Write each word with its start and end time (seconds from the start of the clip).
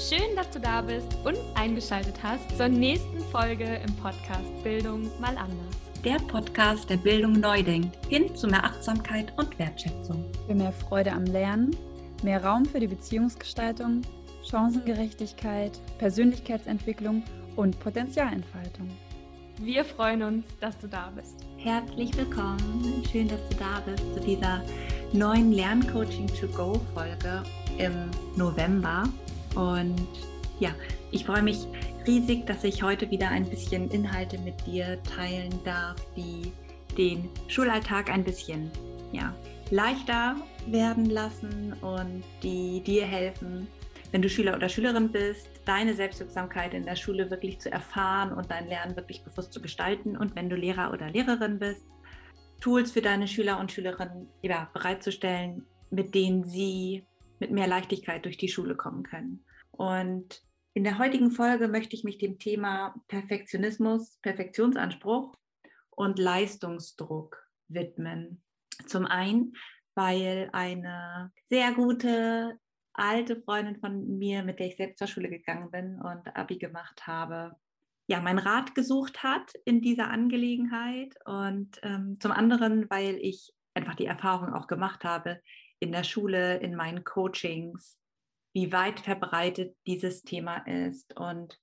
Schön, 0.00 0.34
dass 0.34 0.48
du 0.48 0.58
da 0.58 0.80
bist 0.80 1.14
und 1.24 1.36
eingeschaltet 1.54 2.14
hast 2.22 2.56
zur 2.56 2.68
nächsten 2.68 3.20
Folge 3.30 3.82
im 3.86 3.94
Podcast 3.96 4.64
Bildung 4.64 5.02
mal 5.20 5.36
anders. 5.36 5.76
Der 6.02 6.16
Podcast, 6.16 6.88
der 6.88 6.96
Bildung 6.96 7.34
neu 7.34 7.62
denkt, 7.62 7.98
hin 8.08 8.34
zu 8.34 8.46
mehr 8.46 8.64
Achtsamkeit 8.64 9.30
und 9.36 9.58
Wertschätzung. 9.58 10.24
Für 10.46 10.54
mehr 10.54 10.72
Freude 10.72 11.12
am 11.12 11.26
Lernen, 11.26 11.76
mehr 12.22 12.42
Raum 12.42 12.64
für 12.64 12.80
die 12.80 12.86
Beziehungsgestaltung, 12.86 14.00
Chancengerechtigkeit, 14.42 15.78
Persönlichkeitsentwicklung 15.98 17.22
und 17.56 17.78
Potenzialentfaltung. 17.78 18.88
Wir 19.58 19.84
freuen 19.84 20.22
uns, 20.22 20.46
dass 20.60 20.78
du 20.78 20.88
da 20.88 21.12
bist. 21.14 21.44
Herzlich 21.58 22.16
willkommen. 22.16 23.04
Schön, 23.12 23.28
dass 23.28 23.46
du 23.50 23.56
da 23.56 23.82
bist 23.84 24.02
zu 24.14 24.20
dieser 24.20 24.62
neuen 25.12 25.52
Lerncoaching 25.52 26.26
to 26.28 26.46
Go 26.46 26.80
Folge 26.94 27.42
im 27.76 28.10
November. 28.34 29.04
Und 29.54 30.08
ja, 30.58 30.74
ich 31.10 31.24
freue 31.24 31.42
mich 31.42 31.66
riesig, 32.06 32.46
dass 32.46 32.64
ich 32.64 32.82
heute 32.82 33.10
wieder 33.10 33.28
ein 33.28 33.48
bisschen 33.48 33.90
Inhalte 33.90 34.38
mit 34.38 34.66
dir 34.66 35.02
teilen 35.02 35.58
darf, 35.64 35.96
die 36.16 36.52
den 36.96 37.28
Schulalltag 37.48 38.10
ein 38.10 38.24
bisschen 38.24 38.70
ja, 39.12 39.34
leichter 39.70 40.36
werden 40.66 41.06
lassen 41.06 41.74
und 41.80 42.22
die 42.42 42.82
dir 42.82 43.06
helfen, 43.06 43.66
wenn 44.12 44.22
du 44.22 44.28
Schüler 44.28 44.56
oder 44.56 44.68
Schülerin 44.68 45.10
bist, 45.12 45.48
deine 45.64 45.94
Selbstwirksamkeit 45.94 46.74
in 46.74 46.84
der 46.84 46.96
Schule 46.96 47.30
wirklich 47.30 47.60
zu 47.60 47.70
erfahren 47.70 48.32
und 48.32 48.50
dein 48.50 48.66
Lernen 48.68 48.96
wirklich 48.96 49.22
bewusst 49.22 49.52
zu 49.52 49.62
gestalten. 49.62 50.16
Und 50.16 50.34
wenn 50.34 50.50
du 50.50 50.56
Lehrer 50.56 50.92
oder 50.92 51.10
Lehrerin 51.10 51.58
bist, 51.58 51.84
Tools 52.60 52.90
für 52.90 53.02
deine 53.02 53.28
Schüler 53.28 53.58
und 53.60 53.70
Schülerinnen 53.70 54.28
ja, 54.42 54.68
bereitzustellen, 54.72 55.64
mit 55.90 56.14
denen 56.14 56.44
sie 56.44 57.06
mit 57.40 57.50
mehr 57.50 57.66
Leichtigkeit 57.66 58.24
durch 58.24 58.36
die 58.36 58.48
Schule 58.48 58.76
kommen 58.76 59.02
können. 59.02 59.44
Und 59.72 60.42
in 60.74 60.84
der 60.84 60.98
heutigen 60.98 61.30
Folge 61.30 61.66
möchte 61.66 61.96
ich 61.96 62.04
mich 62.04 62.18
dem 62.18 62.38
Thema 62.38 62.94
Perfektionismus, 63.08 64.18
Perfektionsanspruch 64.22 65.34
und 65.90 66.18
Leistungsdruck 66.18 67.36
widmen. 67.68 68.42
Zum 68.86 69.06
einen, 69.06 69.54
weil 69.94 70.48
eine 70.52 71.32
sehr 71.48 71.72
gute 71.72 72.58
alte 72.92 73.40
Freundin 73.42 73.80
von 73.80 74.18
mir, 74.18 74.42
mit 74.42 74.58
der 74.58 74.68
ich 74.68 74.76
selbst 74.76 74.98
zur 74.98 75.06
Schule 75.06 75.28
gegangen 75.28 75.70
bin 75.70 76.00
und 76.00 76.36
Abi 76.36 76.58
gemacht 76.58 77.06
habe, 77.06 77.56
ja, 78.06 78.20
mein 78.20 78.38
Rat 78.38 78.74
gesucht 78.74 79.22
hat 79.22 79.52
in 79.64 79.80
dieser 79.80 80.10
Angelegenheit 80.10 81.14
und 81.24 81.78
ähm, 81.82 82.18
zum 82.20 82.32
anderen, 82.32 82.90
weil 82.90 83.16
ich 83.20 83.52
einfach 83.74 83.94
die 83.94 84.06
Erfahrung 84.06 84.52
auch 84.52 84.66
gemacht 84.66 85.04
habe 85.04 85.40
in 85.80 85.92
der 85.92 86.04
Schule, 86.04 86.58
in 86.58 86.76
meinen 86.76 87.04
Coachings, 87.04 87.98
wie 88.54 88.72
weit 88.72 89.00
verbreitet 89.00 89.76
dieses 89.86 90.22
Thema 90.22 90.58
ist 90.66 91.16
und 91.18 91.58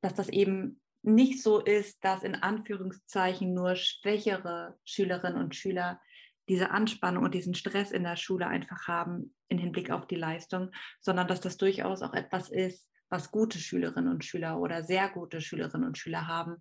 dass 0.00 0.14
das 0.14 0.28
eben 0.28 0.80
nicht 1.02 1.42
so 1.42 1.60
ist, 1.60 2.04
dass 2.04 2.22
in 2.22 2.34
Anführungszeichen 2.34 3.54
nur 3.54 3.76
schwächere 3.76 4.78
Schülerinnen 4.84 5.40
und 5.40 5.54
Schüler 5.54 6.00
diese 6.48 6.70
Anspannung 6.70 7.24
und 7.24 7.34
diesen 7.34 7.54
Stress 7.54 7.90
in 7.90 8.04
der 8.04 8.16
Schule 8.16 8.46
einfach 8.46 8.88
haben 8.88 9.34
im 9.48 9.58
Hinblick 9.58 9.90
auf 9.90 10.06
die 10.06 10.16
Leistung, 10.16 10.70
sondern 11.00 11.28
dass 11.28 11.40
das 11.40 11.56
durchaus 11.56 12.02
auch 12.02 12.14
etwas 12.14 12.48
ist, 12.48 12.88
was 13.10 13.30
gute 13.30 13.58
Schülerinnen 13.58 14.10
und 14.10 14.24
Schüler 14.24 14.58
oder 14.58 14.82
sehr 14.82 15.08
gute 15.08 15.40
Schülerinnen 15.40 15.86
und 15.86 15.98
Schüler 15.98 16.26
haben. 16.26 16.56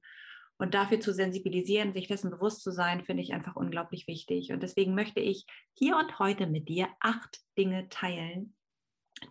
Und 0.59 0.73
dafür 0.73 0.99
zu 0.99 1.13
sensibilisieren, 1.13 1.93
sich 1.93 2.07
dessen 2.07 2.31
bewusst 2.31 2.63
zu 2.63 2.71
sein, 2.71 3.03
finde 3.03 3.21
ich 3.21 3.33
einfach 3.33 3.55
unglaublich 3.55 4.07
wichtig. 4.07 4.51
Und 4.51 4.63
deswegen 4.63 4.95
möchte 4.95 5.19
ich 5.19 5.45
hier 5.73 5.97
und 5.97 6.17
heute 6.17 6.47
mit 6.47 6.67
dir 6.67 6.87
acht 6.99 7.39
Dinge 7.57 7.89
teilen, 7.89 8.55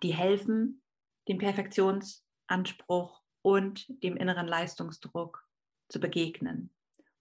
die 0.03 0.15
helfen, 0.15 0.83
dem 1.29 1.39
Perfektionsanspruch 1.39 3.23
und 3.43 3.87
dem 4.03 4.17
inneren 4.17 4.47
Leistungsdruck 4.47 5.45
zu 5.89 6.01
begegnen 6.01 6.71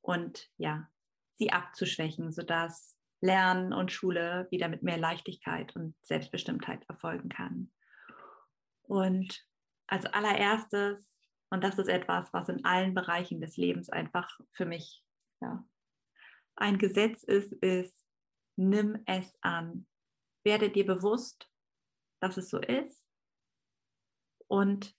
und 0.01 0.49
ja, 0.57 0.87
sie 1.33 1.51
abzuschwächen, 1.51 2.31
sodass 2.31 2.95
Lernen 3.21 3.73
und 3.73 3.91
Schule 3.91 4.47
wieder 4.51 4.69
mit 4.69 4.83
mehr 4.83 4.97
Leichtigkeit 4.97 5.75
und 5.75 5.95
Selbstbestimmtheit 6.01 6.87
erfolgen 6.87 7.29
kann. 7.29 7.71
Und 8.83 9.43
als 9.87 10.05
allererstes, 10.05 11.14
und 11.49 11.63
das 11.63 11.77
ist 11.77 11.87
etwas, 11.87 12.31
was 12.33 12.49
in 12.49 12.65
allen 12.65 12.93
Bereichen 12.93 13.41
des 13.41 13.57
Lebens 13.57 13.89
einfach 13.89 14.39
für 14.51 14.65
mich 14.65 15.03
ja, 15.41 15.63
ein 16.55 16.77
Gesetz 16.77 17.23
ist, 17.23 17.53
ist, 17.53 18.05
nimm 18.57 19.01
es 19.05 19.37
an. 19.41 19.87
Werde 20.43 20.69
dir 20.69 20.85
bewusst, 20.85 21.49
dass 22.21 22.37
es 22.37 22.49
so 22.49 22.59
ist 22.59 23.05
und 24.47 24.95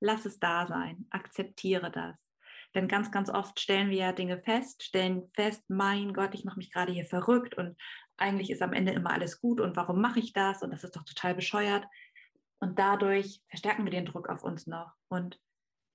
lass 0.00 0.26
es 0.26 0.38
da 0.38 0.66
sein. 0.66 1.06
Akzeptiere 1.10 1.90
das. 1.90 2.28
Denn 2.74 2.88
ganz, 2.88 3.10
ganz 3.10 3.30
oft 3.30 3.58
stellen 3.58 3.90
wir 3.90 3.96
ja 3.96 4.12
Dinge 4.12 4.42
fest, 4.42 4.82
stellen 4.82 5.30
fest, 5.34 5.64
mein 5.68 6.12
Gott, 6.12 6.34
ich 6.34 6.44
mache 6.44 6.58
mich 6.58 6.70
gerade 6.70 6.92
hier 6.92 7.06
verrückt 7.06 7.56
und 7.56 7.80
eigentlich 8.18 8.50
ist 8.50 8.62
am 8.62 8.74
Ende 8.74 8.92
immer 8.92 9.10
alles 9.10 9.40
gut 9.40 9.60
und 9.60 9.76
warum 9.76 10.00
mache 10.00 10.18
ich 10.18 10.32
das 10.32 10.62
und 10.62 10.70
das 10.70 10.84
ist 10.84 10.94
doch 10.94 11.04
total 11.04 11.34
bescheuert. 11.34 11.86
Und 12.60 12.78
dadurch 12.78 13.40
verstärken 13.48 13.84
wir 13.84 13.92
den 13.92 14.04
Druck 14.04 14.28
auf 14.28 14.42
uns 14.42 14.66
noch. 14.66 14.92
Und 15.08 15.40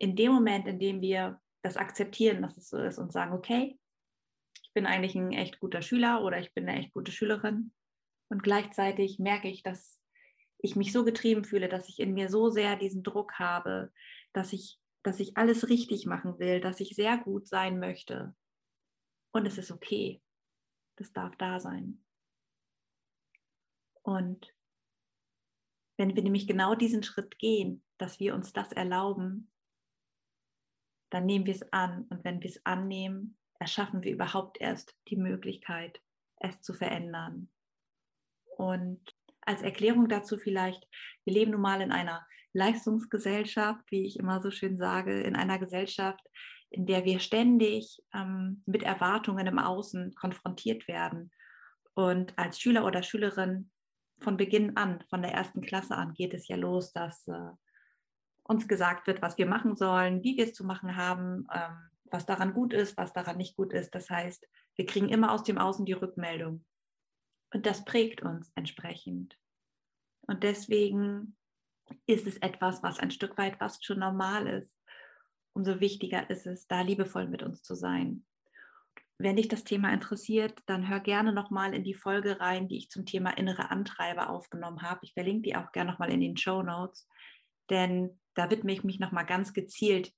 in 0.04 0.18
dem 0.18 0.34
Moment, 0.34 0.68
in 0.68 0.80
dem 0.80 1.00
wir 1.00 1.40
das 1.64 1.78
akzeptieren, 1.78 2.42
dass 2.42 2.58
es 2.58 2.68
so 2.68 2.78
ist 2.78 2.98
und 2.98 3.14
sagen, 3.14 3.32
okay, 3.32 3.80
ich 4.62 4.74
bin 4.74 4.86
eigentlich 4.86 5.16
ein 5.16 5.32
echt 5.32 5.62
guter 5.62 5.82
Schüler 5.82 6.24
oder 6.24 6.40
ich 6.40 6.54
bin 6.54 6.68
eine 6.68 6.80
echt 6.80 6.94
gute 6.94 7.14
Schülerin 7.14 7.72
und 8.30 8.44
gleichzeitig 8.44 9.18
merke 9.18 9.48
ich, 9.48 9.64
dass 9.64 9.98
ich 10.58 10.76
mich 10.76 10.92
so 10.92 11.06
getrieben 11.06 11.46
fühle, 11.46 11.70
dass 11.70 11.88
ich 11.88 12.00
in 12.00 12.14
mir 12.14 12.28
so 12.28 12.50
sehr 12.50 12.76
diesen 12.76 13.02
Druck 13.02 13.40
habe, 13.40 13.94
dass 14.34 14.52
ich, 14.52 14.78
dass 15.04 15.22
ich 15.22 15.38
alles 15.38 15.70
richtig 15.70 16.06
machen 16.06 16.38
will, 16.38 16.60
dass 16.60 16.82
ich 16.82 16.96
sehr 16.96 17.18
gut 17.18 17.48
sein 17.48 17.80
möchte. 17.80 18.36
Und 19.32 19.46
es 19.46 19.58
ist 19.58 19.72
okay. 19.72 20.22
Das 20.98 21.14
darf 21.14 21.36
da 21.38 21.60
sein. 21.62 22.04
Und 24.02 24.54
wenn 25.98 26.14
wir 26.14 26.24
nämlich 26.24 26.46
genau 26.46 26.76
diesen 26.76 27.04
Schritt 27.04 27.40
gehen, 27.40 27.84
dass 27.98 28.20
wir 28.20 28.36
uns 28.36 28.52
das 28.52 28.74
erlauben, 28.74 29.53
dann 31.14 31.26
nehmen 31.26 31.46
wir 31.46 31.54
es 31.54 31.72
an. 31.72 32.06
Und 32.10 32.24
wenn 32.24 32.42
wir 32.42 32.50
es 32.50 32.66
annehmen, 32.66 33.38
erschaffen 33.60 34.04
wir 34.04 34.12
überhaupt 34.12 34.60
erst 34.60 34.96
die 35.10 35.16
Möglichkeit, 35.16 36.02
es 36.38 36.62
zu 36.62 36.74
verändern. 36.74 37.50
Und 38.58 39.00
als 39.42 39.62
Erklärung 39.62 40.10
dazu 40.10 40.38
vielleicht, 40.38 40.88
wir 41.24 41.34
leben 41.34 41.52
nun 41.52 41.62
mal 41.62 41.82
in 41.82 41.92
einer 41.92 42.26
Leistungsgesellschaft, 42.54 43.84
wie 43.90 44.06
ich 44.06 44.18
immer 44.18 44.42
so 44.42 44.52
schön 44.52 44.78
sage, 44.78 45.22
in 45.22 45.36
einer 45.36 45.60
Gesellschaft, 45.60 46.26
in 46.70 46.86
der 46.88 47.06
wir 47.06 47.20
ständig 47.20 48.02
ähm, 48.14 48.64
mit 48.66 48.84
Erwartungen 48.84 49.46
im 49.46 49.60
Außen 49.60 50.16
konfrontiert 50.16 50.88
werden. 50.88 51.32
Und 51.94 52.38
als 52.40 52.60
Schüler 52.60 52.86
oder 52.86 53.04
Schülerin 53.04 53.70
von 54.20 54.38
Beginn 54.38 54.78
an, 54.78 55.04
von 55.10 55.22
der 55.22 55.32
ersten 55.32 55.62
Klasse 55.62 55.96
an, 55.96 56.14
geht 56.14 56.34
es 56.34 56.48
ja 56.48 56.56
los, 56.56 56.92
dass 56.92 57.28
äh, 57.28 57.52
uns 58.44 58.68
gesagt 58.68 59.08
wird, 59.08 59.22
was 59.22 59.38
wir 59.38 59.46
machen 59.46 59.76
sollen, 59.76 60.24
wie 60.24 60.38
wir 60.38 60.46
es 60.46 60.54
zu 60.54 60.66
machen 60.66 60.96
haben, 60.96 61.48
ähm, 61.54 61.90
was 62.12 62.26
daran 62.26 62.54
gut 62.54 62.74
ist, 62.74 62.98
was 62.98 63.14
daran 63.14 63.38
nicht 63.38 63.56
gut 63.56 63.74
ist. 63.74 63.96
Das 63.96 64.10
heißt, 64.10 64.48
wir 64.76 64.86
kriegen 64.86 65.10
immer 65.10 65.32
aus 65.32 65.44
dem 65.44 65.58
Außen 65.58 65.86
die 65.86 65.94
Rückmeldung. 65.94 66.66
Und 67.54 67.66
das 67.66 67.86
prägt 67.86 68.22
uns 68.22 68.52
entsprechend. 68.56 69.38
Und 70.22 70.44
deswegen 70.44 71.36
ist 72.06 72.28
es 72.28 72.38
etwas, 72.38 72.82
was 72.84 73.00
ein 73.00 73.12
Stück 73.12 73.38
weit 73.38 73.58
fast 73.58 73.86
schon 73.86 74.00
normal 74.00 74.48
ist. 74.48 74.76
Umso 75.54 75.80
wichtiger 75.80 76.30
ist 76.30 76.48
es, 76.48 76.68
da 76.68 76.82
liebevoll 76.82 77.28
mit 77.28 77.44
uns 77.44 77.62
zu 77.62 77.76
sein. 77.76 78.26
Wenn 79.20 79.36
dich 79.36 79.48
das 79.48 79.64
Thema 79.64 79.94
interessiert, 79.94 80.60
dann 80.66 80.90
hör 80.90 81.00
gerne 81.00 81.32
nochmal 81.32 81.74
in 81.74 81.84
die 81.84 81.94
Folge 81.94 82.40
rein, 82.40 82.68
die 82.68 82.78
ich 82.78 82.90
zum 82.90 83.06
Thema 83.06 83.30
innere 83.38 83.70
Antreiber 83.70 84.30
aufgenommen 84.30 84.82
habe. 84.82 85.02
Ich 85.04 85.14
verlinke 85.14 85.44
die 85.44 85.56
auch 85.56 85.72
gerne 85.72 85.92
nochmal 85.92 86.12
in 86.12 86.22
den 86.22 86.36
Show 86.36 86.64
Notes, 86.64 87.08
denn 87.70 88.20
da 88.36 88.50
widme 88.50 88.74
ich 88.74 88.84
mich 88.84 89.00
nochmal 89.00 89.26
ganz 89.26 89.54
gezielt 89.54 90.14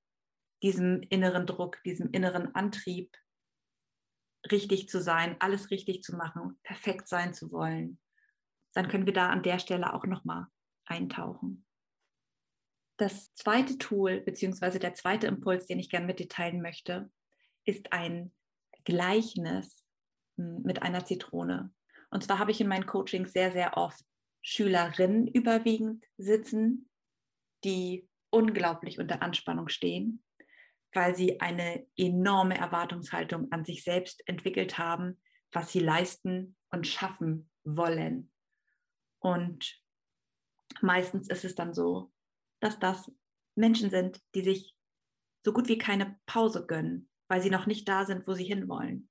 diesem 0.64 1.02
inneren 1.10 1.46
Druck, 1.46 1.82
diesem 1.84 2.12
inneren 2.12 2.56
Antrieb, 2.56 3.16
richtig 4.52 4.90
zu 4.90 5.02
sein, 5.02 5.36
alles 5.40 5.72
richtig 5.72 6.04
zu 6.04 6.16
machen, 6.16 6.60
perfekt 6.64 7.08
sein 7.08 7.34
zu 7.34 7.52
wollen, 7.52 8.00
dann 8.74 8.88
können 8.88 9.06
wir 9.06 9.14
da 9.14 9.30
an 9.30 9.44
der 9.44 9.60
Stelle 9.60 9.94
auch 9.94 10.06
nochmal 10.06 10.48
eintauchen. 10.86 11.66
Das 12.98 13.34
zweite 13.34 13.78
Tool 13.78 14.22
beziehungsweise 14.22 14.80
der 14.80 14.94
zweite 14.94 15.28
Impuls, 15.28 15.66
den 15.68 15.80
ich 15.80 15.90
gerne 15.90 16.06
mit 16.06 16.20
dir 16.20 16.30
teilen 16.30 16.62
möchte, 16.62 17.12
ist 17.66 17.92
ein 17.92 18.34
Gleichnis 18.86 19.84
hm, 20.38 20.62
mit 20.64 20.82
einer 20.82 21.06
Zitrone. 21.06 21.74
Und 22.12 22.24
zwar 22.24 22.40
habe 22.40 22.52
ich 22.52 22.62
in 22.62 22.68
meinen 22.68 22.86
Coachings 22.86 23.34
sehr, 23.34 23.52
sehr 23.52 23.78
oft 23.78 24.06
Schülerinnen 24.42 25.28
überwiegend 25.28 26.06
sitzen, 26.18 26.90
die 27.64 28.08
unglaublich 28.30 29.00
unter 29.00 29.22
Anspannung 29.22 29.70
stehen 29.70 30.26
weil 30.96 31.16
sie 31.16 31.42
eine 31.42 31.86
enorme 31.98 32.58
Erwartungshaltung 32.58 33.52
an 33.52 33.66
sich 33.66 33.84
selbst 33.84 34.28
entwickelt 34.28 34.78
haben, 34.78 35.22
was 35.52 35.72
sie 35.72 35.80
leisten 35.80 36.56
und 36.72 36.88
schaffen 36.88 37.50
wollen. 37.64 38.32
Und 39.20 39.82
meistens 40.82 41.28
ist 41.30 41.44
es 41.44 41.56
dann 41.56 41.74
so, 41.74 42.14
dass 42.62 42.80
das 42.80 43.12
Menschen 43.56 43.90
sind, 43.90 44.22
die 44.34 44.42
sich 44.42 44.76
so 45.44 45.52
gut 45.54 45.68
wie 45.68 45.78
keine 45.78 46.18
Pause 46.26 46.66
gönnen, 46.66 47.10
weil 47.28 47.42
sie 47.42 47.50
noch 47.50 47.66
nicht 47.66 47.88
da 47.88 48.06
sind, 48.06 48.26
wo 48.28 48.34
sie 48.34 48.46
hinwollen. 48.46 49.10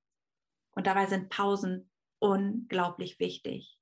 Und 0.73 0.87
dabei 0.87 1.07
sind 1.07 1.29
Pausen 1.29 1.91
unglaublich 2.19 3.21
wichtig. 3.21 3.79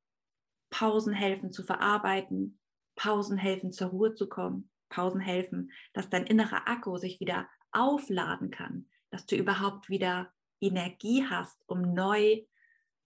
Pausen 0.70 1.14
helfen 1.14 1.52
zu 1.52 1.62
verarbeiten, 1.62 2.58
Pausen 2.96 3.38
helfen 3.38 3.72
zur 3.72 3.88
Ruhe 3.88 4.14
zu 4.14 4.28
kommen, 4.28 4.70
Pausen 4.88 5.20
helfen, 5.20 5.72
dass 5.92 6.10
dein 6.10 6.26
innerer 6.26 6.68
Akku 6.68 6.96
sich 6.98 7.20
wieder 7.20 7.48
aufladen 7.72 8.50
kann, 8.50 8.88
dass 9.10 9.26
du 9.26 9.36
überhaupt 9.36 9.88
wieder 9.88 10.32
Energie 10.60 11.26
hast, 11.28 11.62
um 11.66 11.94
neu 11.94 12.42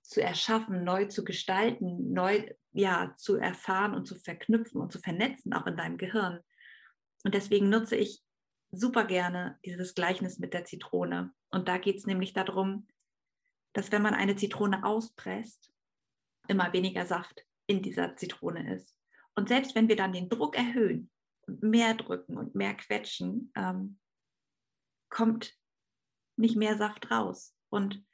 zu 0.02 0.22
erschaffen, 0.22 0.84
neu 0.84 1.06
zu 1.06 1.24
gestalten, 1.24 2.12
neu 2.12 2.48
ja, 2.72 3.14
zu 3.16 3.36
erfahren 3.36 3.94
und 3.94 4.06
zu 4.06 4.16
verknüpfen 4.16 4.80
und 4.80 4.92
zu 4.92 5.00
vernetzen, 5.00 5.54
auch 5.54 5.66
in 5.66 5.76
deinem 5.76 5.96
Gehirn. 5.96 6.40
Und 7.24 7.34
deswegen 7.34 7.70
nutze 7.70 7.96
ich 7.96 8.22
super 8.70 9.04
gerne 9.04 9.58
dieses 9.64 9.94
Gleichnis 9.94 10.38
mit 10.38 10.52
der 10.52 10.64
Zitrone. 10.64 11.32
Und 11.48 11.68
da 11.68 11.78
geht 11.78 11.96
es 11.96 12.06
nämlich 12.06 12.34
darum, 12.34 12.86
dass 13.72 13.92
wenn 13.92 14.02
man 14.02 14.14
eine 14.14 14.36
Zitrone 14.36 14.84
auspresst, 14.84 15.72
immer 16.48 16.72
weniger 16.72 17.06
Saft 17.06 17.44
in 17.66 17.82
dieser 17.82 18.16
Zitrone 18.16 18.74
ist. 18.74 18.94
Und 19.36 19.48
selbst 19.48 19.74
wenn 19.74 19.88
wir 19.88 19.96
dann 19.96 20.12
den 20.12 20.28
Druck 20.28 20.56
erhöhen 20.56 21.10
und 21.46 21.62
mehr 21.62 21.94
drücken 21.94 22.36
und 22.36 22.54
mehr 22.54 22.74
quetschen, 22.74 23.52
ähm, 23.54 23.98
kommt 25.10 25.54
nicht 26.36 26.56
mehr 26.56 26.76
Saft 26.76 27.10
raus. 27.10 27.54
Und 27.68 28.04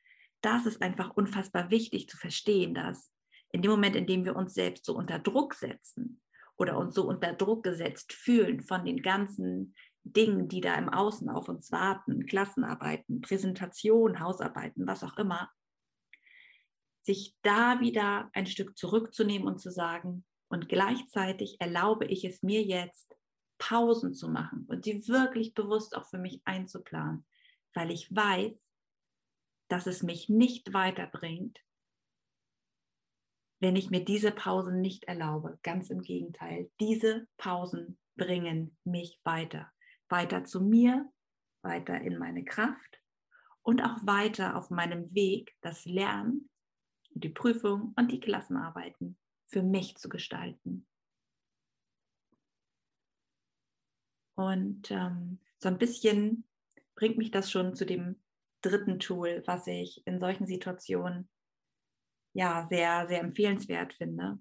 das 0.42 0.66
ist 0.66 0.82
einfach 0.82 1.10
unfassbar 1.10 1.70
wichtig 1.70 2.08
zu 2.08 2.16
verstehen, 2.16 2.74
dass 2.74 3.12
in 3.50 3.62
dem 3.62 3.70
Moment, 3.70 3.96
in 3.96 4.06
dem 4.06 4.24
wir 4.24 4.36
uns 4.36 4.54
selbst 4.54 4.84
so 4.84 4.96
unter 4.96 5.18
Druck 5.18 5.54
setzen 5.54 6.20
oder 6.56 6.76
uns 6.78 6.94
so 6.94 7.06
unter 7.06 7.32
Druck 7.32 7.62
gesetzt 7.62 8.12
fühlen 8.12 8.60
von 8.60 8.84
den 8.84 9.02
ganzen 9.02 9.74
Dingen, 10.04 10.48
die 10.48 10.60
da 10.60 10.74
im 10.74 10.88
Außen 10.88 11.28
auf 11.28 11.48
uns 11.48 11.70
warten, 11.70 12.26
Klassenarbeiten, 12.26 13.20
Präsentation, 13.20 14.18
Hausarbeiten, 14.18 14.86
was 14.86 15.04
auch 15.04 15.16
immer, 15.16 15.50
sich 17.02 17.36
da 17.42 17.80
wieder 17.80 18.30
ein 18.32 18.46
Stück 18.46 18.76
zurückzunehmen 18.76 19.46
und 19.46 19.60
zu 19.60 19.70
sagen, 19.70 20.24
und 20.52 20.68
gleichzeitig 20.68 21.58
erlaube 21.60 22.04
ich 22.04 22.24
es 22.26 22.42
mir 22.42 22.62
jetzt, 22.62 23.16
Pausen 23.56 24.12
zu 24.12 24.28
machen 24.28 24.66
und 24.68 24.84
sie 24.84 25.08
wirklich 25.08 25.54
bewusst 25.54 25.96
auch 25.96 26.04
für 26.04 26.18
mich 26.18 26.42
einzuplanen, 26.44 27.24
weil 27.72 27.90
ich 27.90 28.14
weiß, 28.14 28.52
dass 29.68 29.86
es 29.86 30.02
mich 30.02 30.28
nicht 30.28 30.74
weiterbringt, 30.74 31.58
wenn 33.60 33.76
ich 33.76 33.88
mir 33.88 34.04
diese 34.04 34.30
Pausen 34.30 34.82
nicht 34.82 35.04
erlaube. 35.04 35.58
Ganz 35.62 35.88
im 35.88 36.02
Gegenteil, 36.02 36.70
diese 36.80 37.26
Pausen 37.38 37.98
bringen 38.16 38.76
mich 38.84 39.18
weiter. 39.24 39.72
Weiter 40.10 40.44
zu 40.44 40.60
mir, 40.60 41.10
weiter 41.62 41.98
in 42.02 42.18
meine 42.18 42.44
Kraft 42.44 43.00
und 43.62 43.80
auch 43.80 44.04
weiter 44.04 44.56
auf 44.56 44.68
meinem 44.68 45.14
Weg, 45.14 45.56
das 45.62 45.86
Lernen, 45.86 46.50
die 47.14 47.30
Prüfung 47.30 47.94
und 47.96 48.12
die 48.12 48.20
Klassenarbeiten 48.20 49.16
für 49.52 49.62
mich 49.62 49.96
zu 49.96 50.08
gestalten. 50.08 50.86
Und 54.34 54.90
ähm, 54.90 55.38
so 55.58 55.68
ein 55.68 55.78
bisschen 55.78 56.44
bringt 56.96 57.18
mich 57.18 57.30
das 57.30 57.50
schon 57.50 57.76
zu 57.76 57.84
dem 57.84 58.20
dritten 58.62 58.98
Tool, 58.98 59.42
was 59.46 59.66
ich 59.66 60.04
in 60.06 60.18
solchen 60.18 60.46
Situationen 60.46 61.28
ja 62.32 62.66
sehr, 62.68 63.06
sehr 63.06 63.20
empfehlenswert 63.20 63.92
finde. 63.92 64.40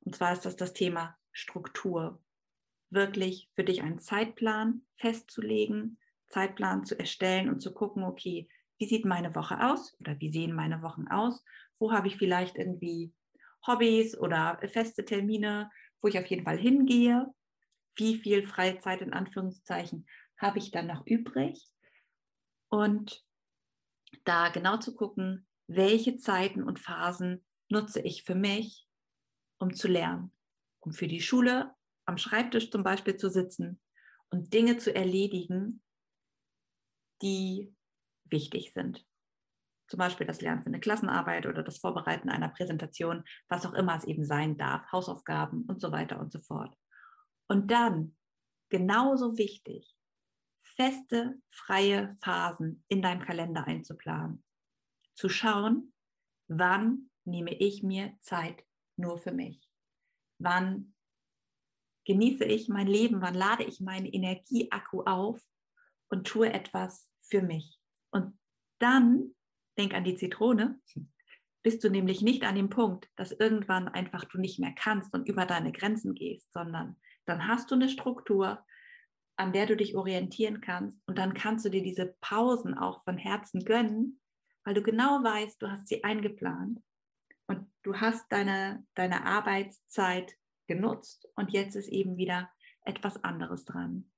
Und 0.00 0.16
zwar 0.16 0.32
ist 0.32 0.46
das 0.46 0.56
das 0.56 0.72
Thema 0.72 1.18
Struktur. 1.30 2.22
Wirklich 2.90 3.50
für 3.54 3.64
dich 3.64 3.82
einen 3.82 3.98
Zeitplan 3.98 4.86
festzulegen, 4.96 5.98
Zeitplan 6.28 6.84
zu 6.84 6.98
erstellen 6.98 7.50
und 7.50 7.60
zu 7.60 7.74
gucken, 7.74 8.04
okay, 8.04 8.48
wie 8.78 8.86
sieht 8.86 9.04
meine 9.04 9.34
Woche 9.34 9.60
aus 9.70 9.94
oder 10.00 10.18
wie 10.18 10.30
sehen 10.30 10.54
meine 10.54 10.80
Wochen 10.80 11.08
aus? 11.08 11.44
Wo 11.78 11.92
habe 11.92 12.08
ich 12.08 12.16
vielleicht 12.16 12.56
irgendwie 12.56 13.12
Hobbys 13.66 14.16
oder 14.16 14.58
feste 14.72 15.04
Termine, 15.04 15.70
wo 16.00 16.08
ich 16.08 16.18
auf 16.18 16.26
jeden 16.26 16.44
Fall 16.44 16.58
hingehe? 16.58 17.26
Wie 17.96 18.16
viel 18.16 18.46
Freizeit 18.46 19.00
in 19.02 19.12
Anführungszeichen 19.12 20.06
habe 20.38 20.58
ich 20.58 20.70
dann 20.70 20.86
noch 20.86 21.06
übrig? 21.06 21.66
Und 22.68 23.24
da 24.24 24.48
genau 24.50 24.76
zu 24.76 24.94
gucken, 24.94 25.46
welche 25.66 26.16
Zeiten 26.16 26.62
und 26.62 26.78
Phasen 26.78 27.44
nutze 27.68 28.00
ich 28.00 28.24
für 28.24 28.34
mich, 28.34 28.86
um 29.58 29.74
zu 29.74 29.88
lernen, 29.88 30.32
um 30.80 30.92
für 30.92 31.08
die 31.08 31.20
Schule 31.20 31.74
am 32.06 32.16
Schreibtisch 32.16 32.70
zum 32.70 32.82
Beispiel 32.82 33.16
zu 33.16 33.28
sitzen 33.28 33.80
und 34.30 34.54
Dinge 34.54 34.78
zu 34.78 34.94
erledigen, 34.94 35.82
die 37.20 37.74
wichtig 38.24 38.72
sind. 38.72 39.04
Zum 39.88 39.98
Beispiel 39.98 40.26
das 40.26 40.40
Lernen 40.40 40.62
für 40.62 40.68
eine 40.68 40.80
Klassenarbeit 40.80 41.46
oder 41.46 41.62
das 41.62 41.78
Vorbereiten 41.78 42.28
einer 42.28 42.50
Präsentation, 42.50 43.24
was 43.48 43.64
auch 43.66 43.72
immer 43.72 43.96
es 43.96 44.04
eben 44.04 44.24
sein 44.24 44.56
darf, 44.56 44.90
Hausaufgaben 44.92 45.64
und 45.64 45.80
so 45.80 45.90
weiter 45.92 46.20
und 46.20 46.30
so 46.30 46.40
fort. 46.40 46.76
Und 47.48 47.70
dann, 47.70 48.16
genauso 48.68 49.38
wichtig, 49.38 49.96
feste, 50.76 51.40
freie 51.50 52.16
Phasen 52.20 52.84
in 52.88 53.02
deinem 53.02 53.22
Kalender 53.22 53.66
einzuplanen. 53.66 54.44
Zu 55.14 55.28
schauen, 55.28 55.92
wann 56.48 57.10
nehme 57.24 57.54
ich 57.54 57.82
mir 57.82 58.16
Zeit 58.20 58.64
nur 58.96 59.18
für 59.18 59.32
mich? 59.32 59.68
Wann 60.38 60.94
genieße 62.04 62.44
ich 62.44 62.68
mein 62.68 62.86
Leben? 62.86 63.20
Wann 63.20 63.34
lade 63.34 63.64
ich 63.64 63.80
meinen 63.80 64.06
Energieakku 64.06 65.02
auf 65.02 65.40
und 66.10 66.26
tue 66.26 66.52
etwas 66.52 67.10
für 67.22 67.42
mich? 67.42 67.80
Und 68.10 68.38
dann, 68.78 69.34
denk 69.78 69.94
an 69.94 70.04
die 70.04 70.16
Zitrone, 70.16 70.80
bist 71.62 71.82
du 71.84 71.90
nämlich 71.90 72.22
nicht 72.22 72.44
an 72.44 72.54
dem 72.54 72.70
Punkt, 72.70 73.08
dass 73.16 73.32
irgendwann 73.32 73.88
einfach 73.88 74.24
du 74.24 74.38
nicht 74.38 74.58
mehr 74.58 74.72
kannst 74.72 75.14
und 75.14 75.28
über 75.28 75.46
deine 75.46 75.72
Grenzen 75.72 76.14
gehst, 76.14 76.52
sondern 76.52 76.96
dann 77.26 77.46
hast 77.46 77.70
du 77.70 77.74
eine 77.74 77.88
Struktur, 77.88 78.64
an 79.36 79.52
der 79.52 79.66
du 79.66 79.76
dich 79.76 79.94
orientieren 79.94 80.60
kannst. 80.60 81.00
Und 81.06 81.18
dann 81.18 81.34
kannst 81.34 81.64
du 81.64 81.68
dir 81.68 81.82
diese 81.82 82.16
Pausen 82.20 82.74
auch 82.74 83.04
von 83.04 83.16
Herzen 83.16 83.64
gönnen, 83.64 84.20
weil 84.64 84.74
du 84.74 84.82
genau 84.82 85.22
weißt, 85.22 85.62
du 85.62 85.70
hast 85.70 85.88
sie 85.88 86.02
eingeplant 86.04 86.80
und 87.46 87.70
du 87.82 87.94
hast 87.96 88.30
deine, 88.30 88.84
deine 88.94 89.24
Arbeitszeit 89.24 90.34
genutzt 90.66 91.28
und 91.36 91.52
jetzt 91.52 91.76
ist 91.76 91.88
eben 91.88 92.16
wieder 92.16 92.50
etwas 92.84 93.22
anderes 93.24 93.64
dran. 93.64 94.10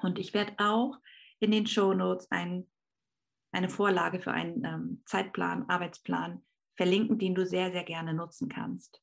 Und 0.00 0.18
ich 0.18 0.32
werde 0.32 0.54
auch 0.58 0.98
in 1.40 1.50
den 1.50 1.66
Show 1.66 1.92
Notes 1.92 2.30
ein, 2.30 2.68
eine 3.52 3.68
Vorlage 3.68 4.20
für 4.20 4.32
einen 4.32 4.64
ähm, 4.64 5.02
Zeitplan, 5.06 5.68
Arbeitsplan 5.68 6.44
verlinken, 6.76 7.18
den 7.18 7.34
du 7.34 7.46
sehr, 7.46 7.72
sehr 7.72 7.84
gerne 7.84 8.14
nutzen 8.14 8.48
kannst, 8.48 9.02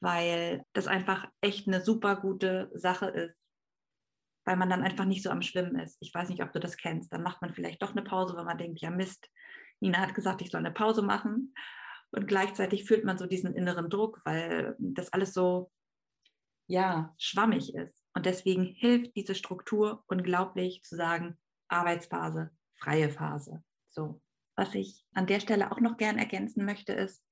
weil 0.00 0.64
das 0.72 0.86
einfach 0.86 1.28
echt 1.40 1.66
eine 1.66 1.80
super 1.80 2.16
gute 2.16 2.70
Sache 2.74 3.06
ist, 3.06 3.40
weil 4.44 4.56
man 4.56 4.70
dann 4.70 4.82
einfach 4.82 5.04
nicht 5.04 5.22
so 5.22 5.30
am 5.30 5.42
Schwimmen 5.42 5.78
ist. 5.78 5.96
Ich 6.00 6.12
weiß 6.12 6.28
nicht, 6.28 6.42
ob 6.42 6.52
du 6.52 6.60
das 6.60 6.76
kennst. 6.76 7.12
Dann 7.12 7.22
macht 7.22 7.40
man 7.42 7.54
vielleicht 7.54 7.82
doch 7.82 7.92
eine 7.92 8.02
Pause, 8.02 8.36
weil 8.36 8.44
man 8.44 8.58
denkt, 8.58 8.80
ja 8.80 8.90
Mist, 8.90 9.28
Nina 9.80 9.98
hat 9.98 10.14
gesagt, 10.14 10.42
ich 10.42 10.50
soll 10.50 10.60
eine 10.60 10.72
Pause 10.72 11.02
machen. 11.02 11.54
Und 12.12 12.26
gleichzeitig 12.26 12.84
fühlt 12.84 13.04
man 13.04 13.18
so 13.18 13.26
diesen 13.26 13.54
inneren 13.54 13.88
Druck, 13.88 14.20
weil 14.24 14.74
das 14.78 15.12
alles 15.12 15.32
so, 15.32 15.70
ja, 16.66 17.14
schwammig 17.18 17.74
ist. 17.74 18.02
Und 18.14 18.26
deswegen 18.26 18.64
hilft 18.64 19.14
diese 19.16 19.34
Struktur 19.34 20.02
unglaublich 20.06 20.82
zu 20.82 20.96
sagen, 20.96 21.38
Arbeitsphase, 21.68 22.50
freie 22.80 23.10
Phase. 23.10 23.62
So. 23.88 24.20
Was 24.56 24.74
ich 24.74 25.04
an 25.14 25.26
der 25.26 25.40
Stelle 25.40 25.72
auch 25.72 25.80
noch 25.80 25.96
gern 25.96 26.18
ergänzen 26.18 26.64
möchte, 26.64 26.92
ist, 26.92 27.24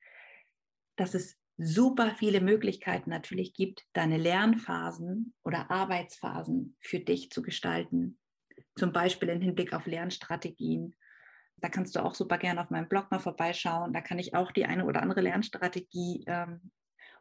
dass 0.97 1.14
es 1.14 1.37
super 1.59 2.14
viele 2.14 2.40
Möglichkeiten 2.40 3.11
natürlich 3.11 3.52
gibt, 3.52 3.85
deine 3.93 4.17
Lernphasen 4.17 5.35
oder 5.45 5.71
Arbeitsphasen 5.71 6.76
für 6.81 7.00
dich 7.00 7.31
zu 7.31 7.43
gestalten. 7.43 8.19
Zum 8.76 8.93
Beispiel 8.93 9.28
im 9.28 9.40
Hinblick 9.40 9.73
auf 9.73 9.87
Lernstrategien. 9.87 10.95
Da 11.57 11.69
kannst 11.69 11.97
du 11.97 12.05
auch 12.05 12.14
super 12.14 12.38
gerne 12.38 12.61
auf 12.61 12.71
meinem 12.71 12.88
Blog 12.88 13.11
mal 13.11 13.19
vorbeischauen. 13.19 13.93
Da 13.93 14.00
kann 14.00 14.21
ich 14.21 14.35
auch 14.35 14.52
die 14.52 14.64
eine 14.64 14.85
oder 14.85 15.02
andere 15.02 15.21
Lernstrategie 15.21 16.25
ähm, 16.28 16.71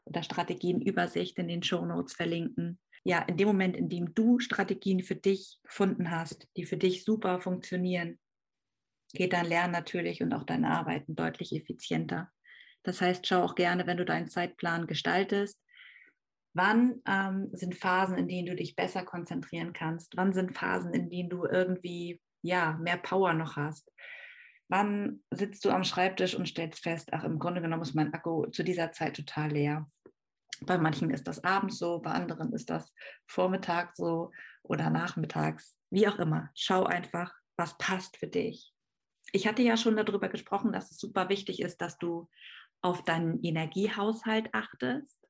oder 0.05 0.21
Strategienübersicht 0.21 1.37
in 1.39 1.47
den 1.47 1.63
Show 1.63 1.83
Notes 1.85 2.13
verlinken. 2.13 2.79
Ja, 3.03 3.19
in 3.19 3.37
dem 3.37 3.47
Moment, 3.47 3.75
in 3.75 3.89
dem 3.89 4.13
du 4.13 4.39
Strategien 4.39 5.01
für 5.01 5.15
dich 5.15 5.59
gefunden 5.63 6.11
hast, 6.11 6.47
die 6.57 6.65
für 6.65 6.77
dich 6.77 7.03
super 7.03 7.39
funktionieren, 7.39 8.19
geht 9.13 9.33
dein 9.33 9.45
Lernen 9.45 9.73
natürlich 9.73 10.21
und 10.21 10.33
auch 10.33 10.43
dein 10.43 10.65
Arbeiten 10.65 11.15
deutlich 11.15 11.55
effizienter. 11.55 12.29
Das 12.83 13.01
heißt, 13.01 13.25
schau 13.27 13.43
auch 13.43 13.55
gerne, 13.55 13.87
wenn 13.87 13.97
du 13.97 14.05
deinen 14.05 14.27
Zeitplan 14.27 14.87
gestaltest, 14.87 15.59
wann 16.53 17.01
ähm, 17.07 17.49
sind 17.53 17.75
Phasen, 17.75 18.17
in 18.17 18.27
denen 18.27 18.47
du 18.47 18.55
dich 18.55 18.75
besser 18.75 19.03
konzentrieren 19.03 19.73
kannst? 19.73 20.17
Wann 20.17 20.33
sind 20.33 20.57
Phasen, 20.57 20.93
in 20.93 21.09
denen 21.09 21.29
du 21.29 21.45
irgendwie 21.45 22.21
ja, 22.41 22.77
mehr 22.81 22.97
Power 22.97 23.33
noch 23.33 23.55
hast? 23.55 23.91
Wann 24.69 25.21
sitzt 25.31 25.63
du 25.63 25.69
am 25.69 25.83
Schreibtisch 25.83 26.35
und 26.35 26.47
stellst 26.47 26.83
fest, 26.83 27.09
ach, 27.13 27.23
im 27.23 27.39
Grunde 27.39 27.61
genommen 27.61 27.83
ist 27.83 27.95
mein 27.95 28.13
Akku 28.13 28.47
zu 28.47 28.63
dieser 28.63 28.91
Zeit 28.91 29.15
total 29.15 29.51
leer? 29.51 29.89
Bei 30.61 30.77
manchen 30.77 31.09
ist 31.09 31.27
das 31.27 31.43
abends 31.43 31.77
so, 31.77 31.99
bei 31.99 32.11
anderen 32.11 32.53
ist 32.53 32.69
das 32.69 32.93
vormittags 33.27 33.97
so 33.97 34.31
oder 34.63 34.89
nachmittags, 34.89 35.77
wie 35.89 36.07
auch 36.07 36.17
immer. 36.19 36.49
Schau 36.55 36.85
einfach, 36.85 37.33
was 37.57 37.77
passt 37.77 38.17
für 38.17 38.27
dich. 38.27 38.73
Ich 39.33 39.47
hatte 39.47 39.61
ja 39.61 39.77
schon 39.77 39.97
darüber 39.97 40.29
gesprochen, 40.29 40.71
dass 40.71 40.91
es 40.91 40.97
super 40.97 41.29
wichtig 41.29 41.61
ist, 41.61 41.81
dass 41.81 41.97
du 41.97 42.29
auf 42.81 43.03
deinen 43.03 43.43
Energiehaushalt 43.43 44.53
achtest. 44.53 45.27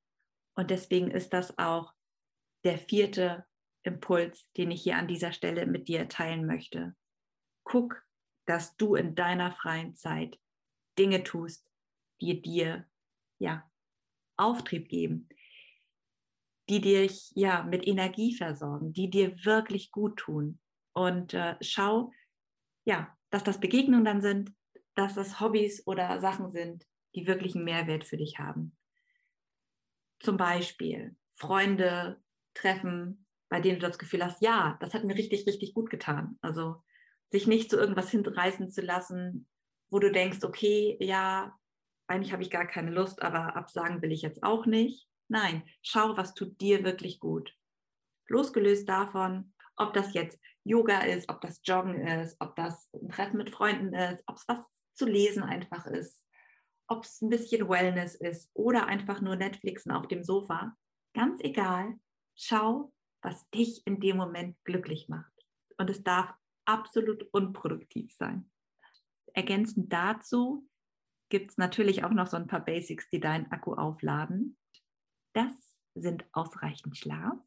Und 0.56 0.70
deswegen 0.70 1.12
ist 1.12 1.34
das 1.34 1.58
auch 1.58 1.94
der 2.64 2.78
vierte 2.78 3.46
Impuls, 3.84 4.50
den 4.58 4.72
ich 4.72 4.84
hier 4.84 4.98
an 4.98 5.08
dieser 5.08 5.32
Stelle 5.32 5.66
mit 5.66 5.88
dir 5.88 6.10
teilen 6.10 6.46
möchte. 6.46 6.96
Guck, 7.64 8.04
dass 8.46 8.76
du 8.78 8.96
in 8.96 9.16
deiner 9.16 9.52
freien 9.52 9.96
Zeit 9.96 10.40
Dinge 10.98 11.24
tust, 11.24 11.70
die 12.22 12.42
dir 12.42 12.88
ja 13.40 13.70
Auftrieb 14.38 14.90
geben, 14.90 15.30
die 16.70 16.82
dich 16.82 17.32
ja 17.36 17.64
mit 17.64 17.88
Energie 17.88 18.36
versorgen, 18.36 18.94
die 18.94 19.10
dir 19.10 19.46
wirklich 19.46 19.92
gut 19.92 20.18
tun. 20.18 20.60
Und 20.94 21.34
äh, 21.34 21.56
schau, 21.62 22.12
ja, 22.86 23.16
dass 23.30 23.44
das 23.44 23.60
Begegnungen 23.60 24.06
dann 24.06 24.22
sind, 24.22 24.54
dass 24.96 25.14
das 25.14 25.40
Hobbys 25.40 25.86
oder 25.86 26.20
Sachen 26.20 26.50
sind, 26.50 26.86
die 27.16 27.28
wirklich 27.28 27.56
einen 27.56 27.66
Mehrwert 27.66 28.04
für 28.04 28.18
dich 28.18 28.40
haben. 28.40 28.76
Zum 30.20 30.38
Beispiel 30.38 31.16
Freunde 31.34 32.22
treffen, 32.54 33.28
bei 33.50 33.62
denen 33.62 33.80
du 33.80 33.88
das 33.88 34.00
Gefühl 34.00 34.26
hast, 34.26 34.42
ja, 34.42 34.78
das 34.82 34.94
hat 34.94 35.04
mir 35.04 35.16
richtig, 35.16 35.46
richtig 35.46 35.74
gut 35.74 35.90
getan. 35.90 36.38
Also 36.42 36.84
sich 37.30 37.48
nicht 37.48 37.70
zu 37.70 37.78
irgendwas 37.78 38.10
hinreißen 38.10 38.72
zu 38.72 38.82
lassen, 38.82 39.48
wo 39.90 40.00
du 40.00 40.12
denkst, 40.12 40.44
okay, 40.44 40.98
ja, 41.00 41.58
eigentlich 42.08 42.34
habe 42.34 42.44
ich 42.44 42.50
gar 42.50 42.66
keine 42.66 42.92
Lust, 42.92 43.22
aber 43.22 43.56
absagen 43.56 44.02
will 44.02 44.12
ich 44.12 44.22
jetzt 44.22 44.44
auch 44.44 44.66
nicht. 44.66 45.08
Nein, 45.28 45.64
schau, 45.82 46.16
was 46.16 46.34
tut 46.34 46.60
dir 46.62 46.84
wirklich 46.84 47.20
gut. 47.20 47.54
Losgelöst 48.28 48.88
davon, 48.88 49.54
ob 49.76 49.94
das 49.94 50.14
jetzt 50.14 50.40
Yoga 50.64 51.02
ist, 51.02 51.30
ob 51.30 51.42
das 51.42 51.62
Joggen 51.64 52.06
ist, 52.06 52.36
ob 52.40 52.56
das 52.56 52.90
ein 52.94 53.10
Treffen 53.10 53.38
mit 53.38 53.50
Freunden 53.50 53.94
ist, 53.94 54.24
ob 54.28 54.38
es 54.38 54.48
was 54.48 54.60
zu 54.94 55.06
lesen 55.06 55.44
einfach 55.44 55.86
ist, 55.86 56.26
ob 56.88 57.04
es 57.04 57.22
ein 57.22 57.30
bisschen 57.30 57.70
Wellness 57.70 58.16
ist 58.16 58.50
oder 58.54 58.88
einfach 58.88 59.22
nur 59.22 59.36
Netflixen 59.36 59.92
auf 59.92 60.08
dem 60.08 60.24
Sofa. 60.24 60.76
Ganz 61.14 61.42
egal, 61.42 62.00
schau, 62.36 62.92
was 63.22 63.50
dich 63.50 63.86
in 63.86 64.00
dem 64.00 64.18
Moment 64.18 64.58
glücklich 64.64 65.08
macht. 65.10 65.34
Und 65.78 65.90
es 65.90 66.04
darf 66.04 66.34
absolut 66.66 67.24
unproduktiv 67.32 68.14
sein. 68.14 68.50
Ergänzend 69.34 69.92
dazu 69.92 70.68
gibt 71.30 71.52
es 71.52 71.58
natürlich 71.58 72.04
auch 72.04 72.12
noch 72.12 72.28
so 72.28 72.38
ein 72.38 72.48
paar 72.48 72.64
Basics, 72.64 73.10
die 73.10 73.20
deinen 73.20 73.52
Akku 73.52 73.74
aufladen. 73.74 74.58
Das 75.34 75.54
sind 75.96 76.26
ausreichend 76.32 76.98
Schlaf 76.98 77.38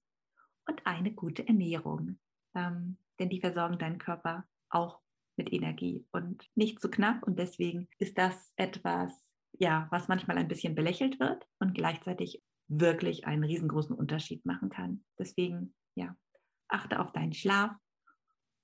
und 0.67 0.87
eine 0.87 1.13
gute 1.13 1.47
Ernährung. 1.47 2.19
Ähm, 2.55 2.99
denn 3.19 3.29
die 3.29 3.41
versorgen 3.41 3.79
deinen 3.79 3.99
Körper 3.99 4.47
auch 4.71 5.01
mit 5.37 5.53
Energie 5.53 6.07
und 6.13 6.49
nicht 6.55 6.81
zu 6.81 6.91
knapp. 6.91 7.23
Und 7.23 7.39
deswegen 7.39 7.89
ist 7.99 8.19
das 8.19 8.53
etwas, 8.57 9.13
ja, 9.53 9.89
was 9.91 10.09
manchmal 10.09 10.39
ein 10.39 10.49
bisschen 10.49 10.75
belächelt 10.75 11.21
wird 11.21 11.47
und 11.59 11.75
gleichzeitig 11.75 12.43
wirklich 12.69 13.27
einen 13.27 13.45
riesengroßen 13.45 13.95
Unterschied 13.97 14.45
machen 14.47 14.71
kann. 14.71 15.05
Deswegen, 15.19 15.75
ja, 15.95 16.17
achte 16.69 17.01
auf 17.01 17.13
deinen 17.13 17.33
Schlaf 17.33 17.73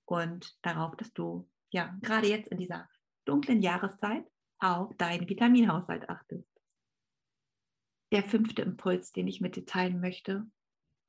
und 0.04 0.56
darauf, 0.62 0.96
dass 0.96 1.12
du, 1.12 1.48
ja, 1.70 1.96
gerade 2.02 2.28
jetzt 2.28 2.48
in 2.48 2.58
dieser 2.58 2.88
dunklen 3.24 3.62
Jahreszeit 3.62 4.24
auf 4.58 4.94
deinen 4.96 5.28
Vitaminhaushalt 5.28 6.08
achtest. 6.08 6.48
Der 8.12 8.22
fünfte 8.22 8.62
Impuls, 8.62 9.12
den 9.12 9.26
ich 9.26 9.40
mit 9.40 9.56
dir 9.56 9.66
teilen 9.66 10.00
möchte, 10.00 10.46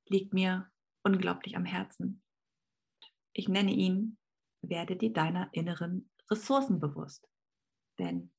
liegt 0.08 0.34
mir 0.34 0.70
unglaublich 1.04 1.56
am 1.56 1.66
Herzen. 1.66 2.24
Ich 3.34 3.48
nenne 3.48 3.72
ihn, 3.72 4.18
werde 4.62 4.96
dir 4.96 5.14
deiner 5.14 5.50
inneren 5.52 6.10
Ressourcen 6.30 6.80
bewusst. 6.80 7.30
Denn, 8.00 8.32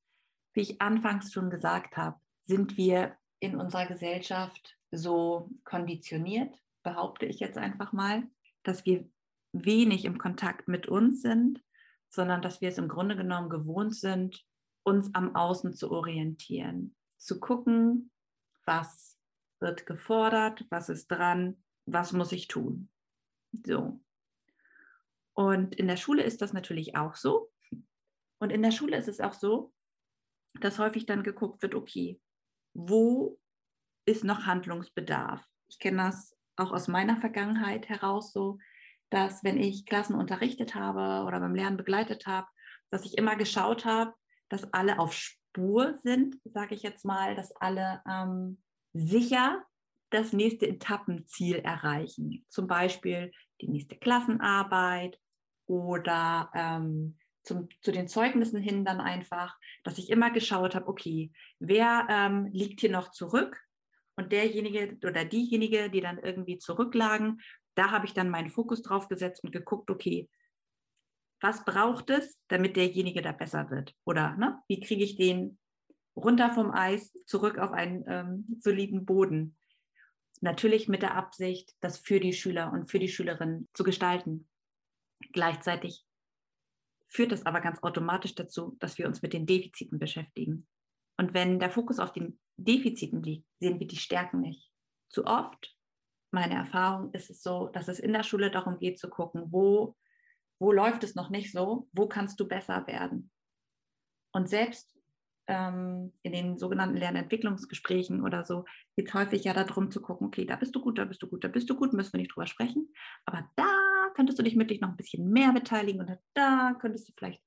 wie 0.53 0.61
ich 0.61 0.81
anfangs 0.81 1.31
schon 1.31 1.49
gesagt 1.49 1.97
habe, 1.97 2.19
sind 2.43 2.77
wir 2.77 3.17
in 3.39 3.55
unserer 3.55 3.85
Gesellschaft 3.85 4.77
so 4.91 5.49
konditioniert, 5.63 6.53
behaupte 6.83 7.25
ich 7.25 7.39
jetzt 7.39 7.57
einfach 7.57 7.93
mal, 7.93 8.27
dass 8.63 8.85
wir 8.85 9.09
wenig 9.53 10.05
im 10.05 10.17
Kontakt 10.17 10.67
mit 10.67 10.87
uns 10.87 11.21
sind, 11.21 11.63
sondern 12.09 12.41
dass 12.41 12.61
wir 12.61 12.69
es 12.69 12.77
im 12.77 12.87
Grunde 12.87 13.15
genommen 13.15 13.49
gewohnt 13.49 13.95
sind, 13.95 14.45
uns 14.83 15.13
am 15.13 15.35
Außen 15.35 15.73
zu 15.73 15.91
orientieren, 15.91 16.95
zu 17.17 17.39
gucken, 17.39 18.11
was 18.65 19.17
wird 19.59 19.85
gefordert, 19.85 20.65
was 20.69 20.89
ist 20.89 21.07
dran, 21.07 21.63
was 21.85 22.13
muss 22.13 22.31
ich 22.31 22.47
tun. 22.47 22.89
So. 23.65 23.99
Und 25.33 25.75
in 25.75 25.87
der 25.87 25.97
Schule 25.97 26.23
ist 26.23 26.41
das 26.41 26.53
natürlich 26.53 26.95
auch 26.95 27.15
so. 27.15 27.51
Und 28.39 28.51
in 28.51 28.61
der 28.61 28.71
Schule 28.71 28.97
ist 28.97 29.07
es 29.07 29.19
auch 29.19 29.33
so, 29.33 29.73
dass 30.61 30.79
häufig 30.79 31.05
dann 31.05 31.23
geguckt 31.23 31.61
wird, 31.61 31.75
okay, 31.75 32.19
wo 32.73 33.39
ist 34.05 34.23
noch 34.23 34.45
Handlungsbedarf? 34.45 35.43
Ich 35.67 35.79
kenne 35.79 36.03
das 36.03 36.35
auch 36.55 36.71
aus 36.71 36.87
meiner 36.87 37.19
Vergangenheit 37.19 37.89
heraus 37.89 38.33
so, 38.33 38.59
dass 39.09 39.43
wenn 39.43 39.57
ich 39.57 39.85
Klassen 39.85 40.15
unterrichtet 40.15 40.75
habe 40.75 41.25
oder 41.25 41.39
beim 41.39 41.55
Lernen 41.55 41.77
begleitet 41.77 42.27
habe, 42.27 42.47
dass 42.89 43.05
ich 43.05 43.17
immer 43.17 43.35
geschaut 43.35 43.85
habe, 43.85 44.13
dass 44.49 44.73
alle 44.73 44.99
auf 44.99 45.13
Spur 45.13 45.95
sind, 45.97 46.37
sage 46.43 46.75
ich 46.75 46.83
jetzt 46.83 47.05
mal, 47.05 47.35
dass 47.35 47.55
alle 47.55 48.01
ähm, 48.07 48.61
sicher 48.93 49.63
das 50.09 50.33
nächste 50.33 50.67
Etappenziel 50.67 51.57
erreichen. 51.57 52.45
Zum 52.49 52.67
Beispiel 52.67 53.31
die 53.61 53.67
nächste 53.67 53.95
Klassenarbeit 53.95 55.19
oder 55.67 56.49
ähm, 56.55 57.17
zum, 57.43 57.69
zu 57.81 57.91
den 57.91 58.07
Zeugnissen 58.07 58.61
hin 58.61 58.85
dann 58.85 58.99
einfach, 58.99 59.57
dass 59.83 59.97
ich 59.97 60.09
immer 60.09 60.31
geschaut 60.31 60.75
habe, 60.75 60.87
okay, 60.87 61.31
wer 61.59 62.07
ähm, 62.09 62.47
liegt 62.51 62.81
hier 62.81 62.91
noch 62.91 63.11
zurück? 63.11 63.61
Und 64.15 64.33
derjenige 64.33 64.97
oder 65.07 65.23
diejenige, 65.23 65.89
die 65.89 66.01
dann 66.01 66.17
irgendwie 66.17 66.57
zurücklagen, 66.57 67.39
da 67.75 67.91
habe 67.91 68.05
ich 68.05 68.13
dann 68.13 68.29
meinen 68.29 68.49
Fokus 68.49 68.81
drauf 68.81 69.07
gesetzt 69.07 69.43
und 69.45 69.53
geguckt, 69.53 69.89
okay, 69.89 70.29
was 71.41 71.63
braucht 71.63 72.09
es, 72.09 72.37
damit 72.47 72.75
derjenige 72.75 73.21
da 73.21 73.31
besser 73.31 73.69
wird? 73.69 73.95
Oder 74.05 74.35
ne, 74.37 74.59
wie 74.67 74.79
kriege 74.79 75.03
ich 75.03 75.15
den 75.15 75.57
runter 76.15 76.51
vom 76.51 76.71
Eis 76.71 77.17
zurück 77.25 77.57
auf 77.57 77.71
einen 77.71 78.03
ähm, 78.07 78.57
soliden 78.59 79.05
Boden? 79.05 79.57
Natürlich 80.41 80.87
mit 80.87 81.01
der 81.01 81.15
Absicht, 81.15 81.75
das 81.81 81.97
für 81.97 82.19
die 82.19 82.33
Schüler 82.33 82.71
und 82.71 82.89
für 82.89 82.99
die 82.99 83.09
Schülerinnen 83.09 83.67
zu 83.73 83.83
gestalten. 83.83 84.49
Gleichzeitig 85.33 86.05
führt 87.07 87.31
das 87.31 87.45
aber 87.45 87.61
ganz 87.61 87.81
automatisch 87.83 88.35
dazu, 88.35 88.77
dass 88.79 88.97
wir 88.97 89.07
uns 89.07 89.21
mit 89.21 89.33
den 89.33 89.45
Defiziten 89.45 89.99
beschäftigen. 89.99 90.67
Und 91.17 91.33
wenn 91.33 91.59
der 91.59 91.69
Fokus 91.69 91.99
auf 91.99 92.13
den 92.13 92.39
Defiziten 92.55 93.21
liegt, 93.21 93.45
sehen 93.59 93.79
wir 93.79 93.87
die 93.87 93.97
Stärken 93.97 94.41
nicht. 94.41 94.71
Zu 95.09 95.25
oft, 95.25 95.75
meine 96.31 96.53
Erfahrung, 96.53 97.11
ist 97.13 97.29
es 97.29 97.41
so, 97.41 97.67
dass 97.67 97.87
es 97.87 97.99
in 97.99 98.13
der 98.13 98.23
Schule 98.23 98.51
darum 98.51 98.77
geht 98.77 98.99
zu 98.99 99.09
gucken, 99.09 99.51
wo 99.51 99.95
wo 100.59 100.71
läuft 100.71 101.03
es 101.03 101.15
noch 101.15 101.29
nicht 101.29 101.51
so, 101.51 101.87
wo 101.93 102.07
kannst 102.07 102.39
du 102.39 102.47
besser 102.47 102.85
werden. 102.87 103.31
Und 104.31 104.49
selbst 104.49 104.95
ähm, 105.47 106.13
in 106.21 106.31
den 106.31 106.57
sogenannten 106.57 106.97
Lernentwicklungsgesprächen 106.97 108.21
oder 108.21 108.45
so 108.45 108.65
geht 108.95 109.07
es 109.07 109.13
häufig 109.13 109.43
ja 109.43 109.53
darum 109.53 109.89
zu 109.89 110.01
gucken, 110.01 110.27
okay, 110.27 110.45
da 110.45 110.55
bist 110.55 110.75
du 110.75 110.81
gut, 110.81 110.97
da 110.97 111.05
bist 111.05 111.21
du 111.23 111.27
gut, 111.27 111.43
da 111.43 111.47
bist 111.47 111.69
du 111.69 111.75
gut, 111.75 111.93
müssen 111.93 112.13
wir 112.13 112.19
nicht 112.19 112.35
drüber 112.35 112.45
sprechen, 112.45 112.93
aber 113.25 113.49
da 113.55 113.67
könntest 114.15 114.37
du 114.37 114.43
dich 114.43 114.55
mit 114.55 114.69
dich 114.69 114.81
noch 114.81 114.89
ein 114.89 114.97
bisschen 114.97 115.29
mehr 115.29 115.51
beteiligen 115.51 116.01
und 116.01 116.17
da 116.33 116.75
könntest 116.79 117.09
du 117.09 117.13
vielleicht 117.17 117.43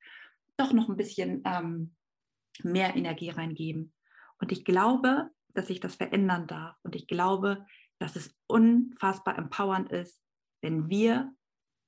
doch 0.57 0.73
noch 0.73 0.89
ein 0.89 0.97
bisschen 0.97 1.43
ähm, 1.45 1.95
mehr 2.63 2.97
Energie 2.97 3.31
reingeben. 3.31 3.93
Und 4.39 4.53
ich 4.53 4.65
glaube, 4.65 5.31
dass 5.55 5.69
sich 5.69 5.81
das 5.81 5.95
verändern 5.95 6.47
darf. 6.47 6.77
Und 6.83 6.97
ich 6.97 7.07
glaube, 7.07 7.67
dass 7.99 8.17
es 8.17 8.35
unfassbar 8.47 9.39
empowernd 9.39 9.93
ist, 9.93 10.21
wenn 10.61 10.89
wir 10.89 11.33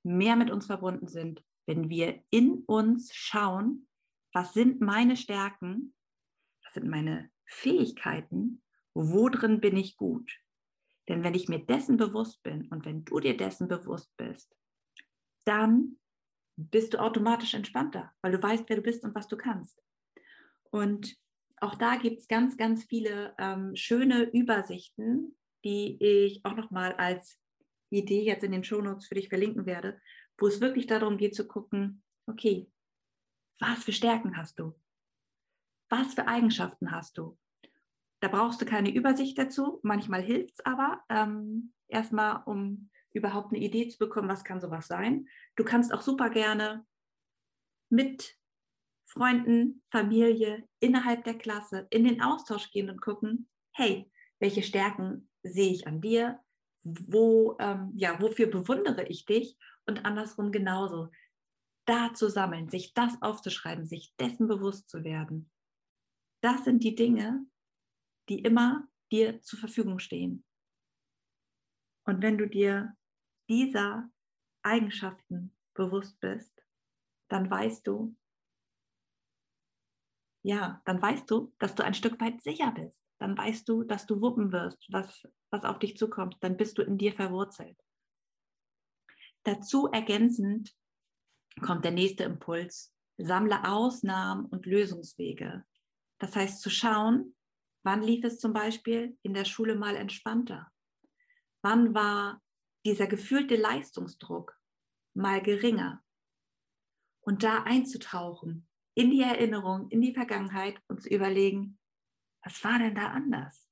mehr 0.05 0.37
mit 0.37 0.51
uns 0.51 0.67
verbunden 0.67 1.09
sind, 1.09 1.43
wenn 1.67 1.89
wir 1.89 2.23
in 2.31 2.63
uns 2.67 3.15
schauen, 3.15 3.89
was 4.33 4.53
sind 4.53 4.81
meine 4.81 5.17
Stärken, 5.17 5.95
was 6.65 6.75
sind 6.75 6.89
meine 6.89 7.31
Fähigkeiten, 7.47 8.63
wo 8.95 9.29
drin 9.29 9.61
bin 9.61 9.77
ich 9.77 9.97
gut. 9.97 10.31
Denn 11.09 11.23
wenn 11.23 11.35
ich 11.35 11.49
mir 11.49 11.65
dessen 11.65 11.97
bewusst 11.97 12.43
bin 12.43 12.69
und 12.69 12.85
wenn 12.85 13.05
du 13.05 13.21
dir 13.21 13.37
dessen 13.37 13.69
bewusst 13.69 14.15
bist, 14.17 14.55
dann 15.45 15.99
bist 16.57 16.95
du 16.95 16.99
automatisch 16.99 17.55
entspannter, 17.55 18.13
weil 18.23 18.33
du 18.33 18.43
weißt, 18.43 18.65
wer 18.69 18.77
du 18.77 18.83
bist 18.83 19.05
und 19.05 19.15
was 19.15 19.29
du 19.29 19.37
kannst. 19.37 19.83
Und 20.71 21.17
auch 21.61 21.75
da 21.75 21.97
gibt 21.97 22.21
es 22.21 22.29
ganz, 22.29 22.57
ganz 22.57 22.85
viele 22.85 23.35
ähm, 23.39 23.75
schöne 23.77 24.23
Übersichten, 24.23 25.37
die 25.65 25.97
ich 26.01 26.45
auch 26.45 26.55
nochmal 26.55 26.93
als 26.95 27.39
Idee 27.91 28.23
jetzt 28.23 28.45
in 28.45 28.53
den 28.53 28.65
Shownotes 28.65 29.07
für 29.07 29.15
dich 29.15 29.29
verlinken 29.29 29.67
werde, 29.67 30.01
wo 30.39 30.47
es 30.47 30.61
wirklich 30.61 30.87
darum 30.87 31.17
geht 31.17 31.35
zu 31.35 31.47
gucken, 31.47 32.03
okay, 32.27 32.71
was 33.61 33.85
für 33.85 33.93
Stärken 33.93 34.37
hast 34.37 34.59
du? 34.59 34.75
Was 35.89 36.15
für 36.15 36.27
Eigenschaften 36.27 36.91
hast 36.91 37.19
du? 37.19 37.39
Da 38.21 38.29
brauchst 38.29 38.61
du 38.61 38.65
keine 38.65 38.93
Übersicht 38.93 39.39
dazu. 39.39 39.81
Manchmal 39.83 40.23
hilft 40.23 40.55
es 40.55 40.67
aber 40.67 41.03
ähm, 41.09 41.73
erstmal, 41.89 42.43
um 42.47 42.91
überhaupt 43.13 43.53
eine 43.53 43.63
Idee 43.63 43.89
zu 43.89 43.99
bekommen, 43.99 44.29
was 44.29 44.45
kann 44.45 44.61
sowas 44.61 44.89
sein. 44.89 45.29
Du 45.57 45.65
kannst 45.65 45.93
auch 45.93 46.03
super 46.03 46.31
gerne 46.31 46.85
mit 47.91 48.37
Freunden, 49.07 49.83
Familie, 49.91 50.67
innerhalb 50.81 51.25
der 51.25 51.39
Klasse 51.39 51.87
in 51.91 52.05
den 52.05 52.21
Austausch 52.21 52.71
gehen 52.71 52.91
und 52.91 53.01
gucken, 53.01 53.49
hey, 53.73 54.11
welche 54.41 54.63
Stärken 54.63 55.29
sehe 55.43 55.73
ich 55.73 55.87
an 55.87 56.01
dir? 56.01 56.41
Wo, 56.85 57.57
ähm, 57.59 57.93
ja, 57.97 58.21
wofür 58.21 58.47
bewundere 58.47 59.07
ich 59.07 59.25
dich? 59.25 59.57
Und 59.87 60.05
andersrum 60.05 60.53
genauso. 60.53 61.11
Da 61.87 62.15
zu 62.15 62.31
sammeln, 62.31 62.69
sich 62.71 62.95
das 62.95 63.21
aufzuschreiben, 63.21 63.87
sich 63.87 64.15
dessen 64.17 64.49
bewusst 64.49 64.89
zu 64.89 65.05
werden. 65.05 65.51
Das 66.43 66.65
sind 66.65 66.83
die 66.85 66.95
Dinge, 66.95 67.47
die 68.29 68.41
immer 68.41 68.89
dir 69.11 69.41
zur 69.43 69.59
Verfügung 69.59 69.99
stehen. 69.99 70.45
Und 72.07 72.23
wenn 72.23 72.39
du 72.39 72.49
dir 72.49 72.97
dieser 73.49 74.11
Eigenschaften 74.63 75.55
bewusst 75.75 76.19
bist, 76.21 76.65
dann 77.29 77.51
weißt 77.51 77.87
du, 77.87 78.17
ja, 80.43 80.83
dann 80.85 81.01
weißt 81.01 81.31
du, 81.31 81.55
dass 81.59 81.75
du 81.75 81.85
ein 81.85 81.95
Stück 81.95 82.21
weit 82.21 82.43
sicher 82.43 82.71
bist. 82.73 83.04
Dann 83.19 83.37
weißt 83.37 83.69
du, 83.69 83.85
dass 83.85 84.07
du 84.07 84.21
wuppen 84.21 84.53
wirst, 84.53 84.87
was, 84.91 85.27
was 85.51 85.65
auf 85.65 85.79
dich 85.79 85.97
zukommt. 85.97 86.37
Dann 86.41 86.57
bist 86.57 86.79
du 86.79 86.83
in 86.83 86.99
dir 86.99 87.13
verwurzelt. 87.13 87.79
Dazu 89.45 89.89
ergänzend 89.89 90.75
kommt 91.61 91.85
der 91.85 91.93
nächste 91.93 92.25
Impuls. 92.25 92.93
Sammle 93.17 93.69
Ausnahmen 93.69 94.47
und 94.47 94.67
Lösungswege. 94.67 95.65
Das 96.19 96.35
heißt, 96.35 96.61
zu 96.61 96.71
schauen, 96.71 97.37
wann 97.85 98.03
lief 98.03 98.25
es 98.25 98.41
zum 98.41 98.53
Beispiel 98.53 99.17
in 99.23 99.35
der 99.35 99.45
Schule 99.45 99.77
mal 99.77 99.95
entspannter? 99.95 100.71
Wann 101.63 101.95
war 101.95 102.43
dieser 102.85 103.07
gefühlte 103.07 103.57
Leistungsdruck 103.57 104.59
mal 105.15 105.41
geringer? 105.43 106.03
Und 107.21 107.43
da 107.43 107.63
einzutauchen 107.63 108.69
in 108.95 109.11
die 109.11 109.23
Erinnerung, 109.23 109.89
in 109.91 110.01
die 110.01 110.15
Vergangenheit 110.15 110.81
und 110.89 111.03
zu 111.03 111.09
überlegen, 111.09 111.79
was 112.45 112.63
war 112.63 112.79
denn 112.79 112.95
da 112.95 113.09
anders? 113.09 113.67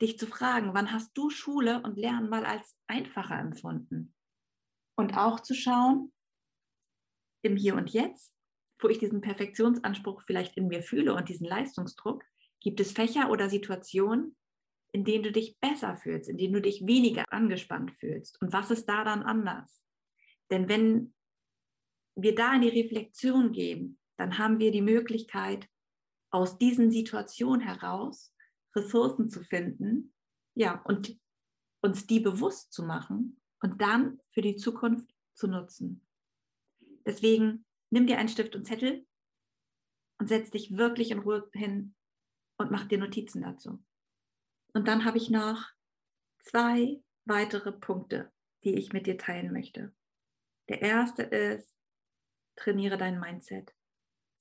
Dich 0.00 0.18
zu 0.18 0.26
fragen, 0.26 0.72
wann 0.72 0.92
hast 0.92 1.16
du 1.16 1.28
Schule 1.28 1.82
und 1.82 1.98
Lernen 1.98 2.30
mal 2.30 2.46
als 2.46 2.76
einfacher 2.86 3.38
empfunden? 3.38 4.14
Und 4.96 5.16
auch 5.16 5.40
zu 5.40 5.54
schauen, 5.54 6.12
im 7.42 7.56
Hier 7.56 7.74
und 7.74 7.90
Jetzt, 7.90 8.34
wo 8.78 8.88
ich 8.88 8.98
diesen 8.98 9.20
Perfektionsanspruch 9.20 10.22
vielleicht 10.22 10.56
in 10.56 10.68
mir 10.68 10.82
fühle 10.82 11.14
und 11.14 11.28
diesen 11.28 11.46
Leistungsdruck, 11.46 12.24
gibt 12.60 12.80
es 12.80 12.92
Fächer 12.92 13.30
oder 13.30 13.50
Situationen, 13.50 14.36
in 14.92 15.04
denen 15.04 15.22
du 15.22 15.32
dich 15.32 15.58
besser 15.58 15.96
fühlst, 15.96 16.28
in 16.28 16.38
denen 16.38 16.54
du 16.54 16.60
dich 16.60 16.86
weniger 16.86 17.24
angespannt 17.30 17.92
fühlst. 17.92 18.40
Und 18.40 18.52
was 18.52 18.70
ist 18.70 18.86
da 18.86 19.04
dann 19.04 19.22
anders? 19.22 19.82
Denn 20.50 20.68
wenn 20.68 21.14
wir 22.16 22.34
da 22.34 22.54
in 22.54 22.62
die 22.62 22.80
Reflexion 22.80 23.52
gehen, 23.52 23.98
dann 24.16 24.38
haben 24.38 24.58
wir 24.58 24.72
die 24.72 24.82
Möglichkeit, 24.82 25.68
aus 26.30 26.58
diesen 26.58 26.90
Situationen 26.90 27.60
heraus 27.60 28.32
Ressourcen 28.74 29.28
zu 29.28 29.42
finden, 29.42 30.14
ja, 30.54 30.80
und 30.82 31.18
uns 31.82 32.06
die 32.06 32.20
bewusst 32.20 32.72
zu 32.72 32.84
machen 32.84 33.40
und 33.60 33.80
dann 33.80 34.20
für 34.32 34.42
die 34.42 34.56
Zukunft 34.56 35.12
zu 35.34 35.48
nutzen. 35.48 36.06
Deswegen 37.04 37.64
nimm 37.90 38.06
dir 38.06 38.18
einen 38.18 38.28
Stift 38.28 38.54
und 38.54 38.64
Zettel 38.64 39.06
und 40.18 40.28
setz 40.28 40.50
dich 40.50 40.76
wirklich 40.76 41.10
in 41.10 41.20
Ruhe 41.20 41.48
hin 41.52 41.94
und 42.58 42.70
mach 42.70 42.86
dir 42.86 42.98
Notizen 42.98 43.42
dazu. 43.42 43.82
Und 44.72 44.86
dann 44.86 45.04
habe 45.04 45.18
ich 45.18 45.30
noch 45.30 45.70
zwei 46.40 47.02
weitere 47.24 47.72
Punkte, 47.72 48.30
die 48.64 48.74
ich 48.74 48.92
mit 48.92 49.06
dir 49.06 49.18
teilen 49.18 49.52
möchte. 49.52 49.94
Der 50.68 50.82
erste 50.82 51.22
ist, 51.22 51.74
trainiere 52.56 52.98
dein 52.98 53.18
Mindset 53.18 53.74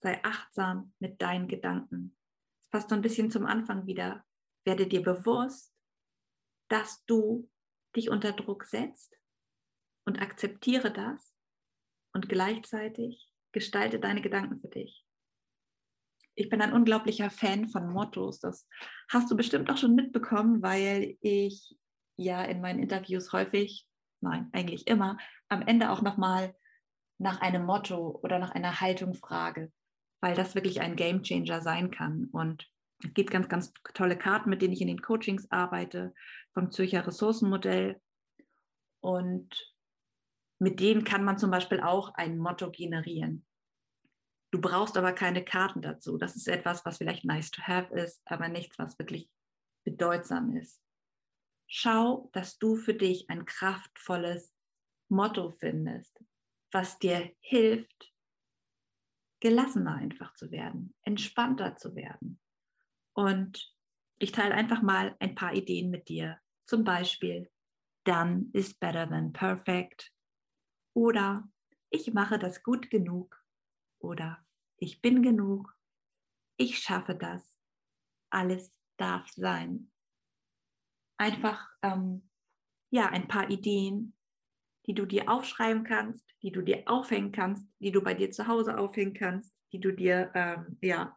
sei 0.01 0.23
achtsam 0.23 0.93
mit 0.99 1.21
deinen 1.21 1.47
Gedanken. 1.47 2.15
Es 2.63 2.69
passt 2.71 2.89
so 2.89 2.95
ein 2.95 3.01
bisschen 3.01 3.31
zum 3.31 3.45
Anfang 3.45 3.85
wieder. 3.85 4.25
Werde 4.65 4.87
dir 4.87 5.01
bewusst, 5.01 5.73
dass 6.69 7.03
du 7.05 7.49
dich 7.95 8.09
unter 8.09 8.33
Druck 8.33 8.65
setzt 8.65 9.17
und 10.05 10.21
akzeptiere 10.21 10.91
das 10.91 11.33
und 12.13 12.29
gleichzeitig 12.29 13.31
gestalte 13.51 13.99
deine 13.99 14.21
Gedanken 14.21 14.59
für 14.59 14.67
dich. 14.67 15.05
Ich 16.35 16.49
bin 16.49 16.61
ein 16.61 16.73
unglaublicher 16.73 17.29
Fan 17.29 17.67
von 17.67 17.91
Mottos. 17.91 18.39
Das 18.39 18.67
hast 19.09 19.29
du 19.29 19.35
bestimmt 19.35 19.69
auch 19.69 19.77
schon 19.77 19.95
mitbekommen, 19.95 20.61
weil 20.61 21.17
ich 21.21 21.77
ja 22.15 22.43
in 22.43 22.61
meinen 22.61 22.79
Interviews 22.79 23.33
häufig, 23.33 23.87
nein, 24.21 24.49
eigentlich 24.53 24.87
immer, 24.87 25.17
am 25.49 25.61
Ende 25.63 25.89
auch 25.89 26.01
nochmal 26.01 26.55
nach 27.17 27.41
einem 27.41 27.65
Motto 27.65 28.19
oder 28.23 28.39
nach 28.39 28.51
einer 28.51 28.79
Haltung 28.79 29.15
frage 29.15 29.71
weil 30.21 30.35
das 30.35 30.55
wirklich 30.55 30.81
ein 30.81 30.95
Game 30.95 31.23
Changer 31.23 31.61
sein 31.61 31.91
kann. 31.91 32.25
Und 32.31 32.69
es 33.03 33.13
gibt 33.13 33.31
ganz, 33.31 33.47
ganz 33.47 33.73
tolle 33.93 34.17
Karten, 34.17 34.49
mit 34.49 34.61
denen 34.61 34.73
ich 34.73 34.81
in 34.81 34.87
den 34.87 35.01
Coachings 35.01 35.49
arbeite, 35.51 36.13
vom 36.53 36.71
Zürcher 36.71 37.05
Ressourcenmodell. 37.05 38.01
Und 39.01 39.73
mit 40.59 40.79
denen 40.79 41.03
kann 41.03 41.23
man 41.23 41.37
zum 41.37 41.51
Beispiel 41.51 41.79
auch 41.79 42.13
ein 42.15 42.37
Motto 42.37 42.69
generieren. 42.69 43.45
Du 44.51 44.59
brauchst 44.59 44.97
aber 44.97 45.13
keine 45.13 45.45
Karten 45.45 45.81
dazu. 45.81 46.17
Das 46.17 46.35
ist 46.35 46.47
etwas, 46.47 46.83
was 46.83 46.97
vielleicht 46.97 47.23
nice 47.23 47.51
to 47.51 47.61
have 47.61 47.93
ist, 47.93 48.21
aber 48.25 48.49
nichts, 48.49 48.77
was 48.79 48.97
wirklich 48.97 49.29
bedeutsam 49.85 50.55
ist. 50.55 50.81
Schau, 51.67 52.29
dass 52.33 52.57
du 52.57 52.75
für 52.75 52.95
dich 52.95 53.29
ein 53.29 53.45
kraftvolles 53.45 54.53
Motto 55.07 55.51
findest, 55.51 56.19
was 56.71 56.97
dir 56.97 57.31
hilft, 57.41 58.11
gelassener 59.39 59.95
einfach 59.95 60.33
zu 60.33 60.51
werden, 60.51 60.93
entspannter 61.03 61.75
zu 61.75 61.95
werden. 61.95 62.39
Und 63.13 63.73
ich 64.19 64.31
teile 64.31 64.53
einfach 64.53 64.81
mal 64.81 65.15
ein 65.19 65.35
paar 65.35 65.53
Ideen 65.53 65.89
mit 65.89 66.09
dir. 66.09 66.39
Zum 66.65 66.83
Beispiel, 66.83 67.49
done 68.03 68.47
is 68.53 68.73
better 68.73 69.07
than 69.07 69.31
perfect. 69.31 70.11
Oder 70.93 71.49
ich 71.89 72.13
mache 72.13 72.37
das 72.37 72.63
gut 72.63 72.89
genug. 72.89 73.41
Oder 73.99 74.45
ich 74.77 75.01
bin 75.01 75.23
genug. 75.23 75.73
Ich 76.57 76.79
schaffe 76.79 77.15
das. 77.15 77.59
Alles 78.29 78.77
darf 78.97 79.29
sein. 79.29 79.91
Einfach, 81.17 81.69
ähm, 81.81 82.29
ja, 82.91 83.09
ein 83.09 83.27
paar 83.27 83.49
Ideen, 83.49 84.15
die 84.89 84.95
du 84.95 85.05
dir 85.05 85.29
aufschreiben 85.29 85.83
kannst, 85.83 86.25
die 86.41 86.51
du 86.51 86.63
dir 86.63 86.81
aufhängen 86.87 87.31
kannst, 87.31 87.63
die 87.77 87.91
du 87.91 88.01
bei 88.01 88.15
dir 88.15 88.31
zu 88.31 88.47
Hause 88.47 88.79
aufhängen 88.79 89.13
kannst, 89.13 89.53
die 89.71 89.79
du 89.79 89.91
dir 89.91 90.31
ähm, 90.33 90.79
ja 90.81 91.15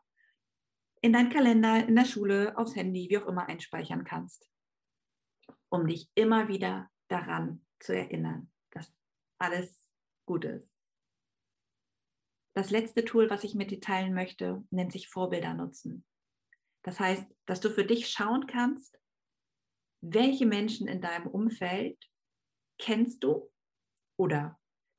in 1.01 1.15
deinen 1.15 1.31
Kalender, 1.31 1.89
in 1.89 1.97
der 1.97 2.05
Schule, 2.05 2.55
aufs 2.59 2.77
Handy, 2.77 3.09
wie 3.09 3.17
auch 3.17 3.27
immer 3.27 3.49
einspeichern 3.49 4.05
kannst, 4.05 4.47
um 5.71 5.87
dich 5.87 6.11
immer 6.15 6.49
wieder 6.49 6.91
daran 7.09 7.65
zu 7.81 7.97
erinnern, 7.97 8.53
dass 8.73 8.95
alles 9.39 9.87
gut 10.27 10.45
ist. 10.45 10.69
Das 12.55 12.71
letzte 12.71 13.07
Tool, 13.07 13.31
was 13.31 13.43
ich 13.43 13.55
mit 13.55 13.71
dir 13.71 13.81
teilen 13.81 14.13
möchte, 14.13 14.63
nennt 14.69 14.93
sich 14.93 15.09
Vorbilder 15.09 15.55
nutzen. 15.55 16.05
Das 16.83 17.01
heißt, 17.01 17.27
dass 17.47 17.61
du 17.61 17.71
für 17.71 17.87
dich 17.87 18.11
schauen 18.11 18.47
kannst, 18.47 19.01
welche 20.03 20.45
Menschen 20.45 20.89
in 20.89 21.01
deinem 21.01 21.27
Umfeld 21.27 21.99
kennst 22.79 23.25
du 23.25 23.51
oder 24.23 24.57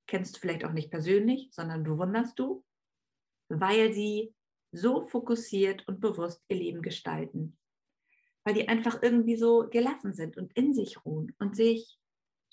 kennst 0.08 0.36
du 0.36 0.40
vielleicht 0.42 0.66
auch 0.66 0.74
nicht 0.74 0.92
persönlich, 0.92 1.50
sondern 1.54 1.84
bewunderst 1.84 2.38
du, 2.38 2.64
weil 3.50 3.94
sie 3.94 4.36
so 4.74 5.06
fokussiert 5.06 5.88
und 5.88 6.02
bewusst 6.02 6.44
ihr 6.50 6.58
Leben 6.58 6.82
gestalten. 6.82 7.58
Weil 8.44 8.56
die 8.56 8.68
einfach 8.68 9.02
irgendwie 9.02 9.38
so 9.38 9.70
gelassen 9.70 10.14
sind 10.14 10.36
und 10.36 10.52
in 10.58 10.74
sich 10.74 11.06
ruhen 11.06 11.34
und 11.40 11.56
sich 11.56 11.98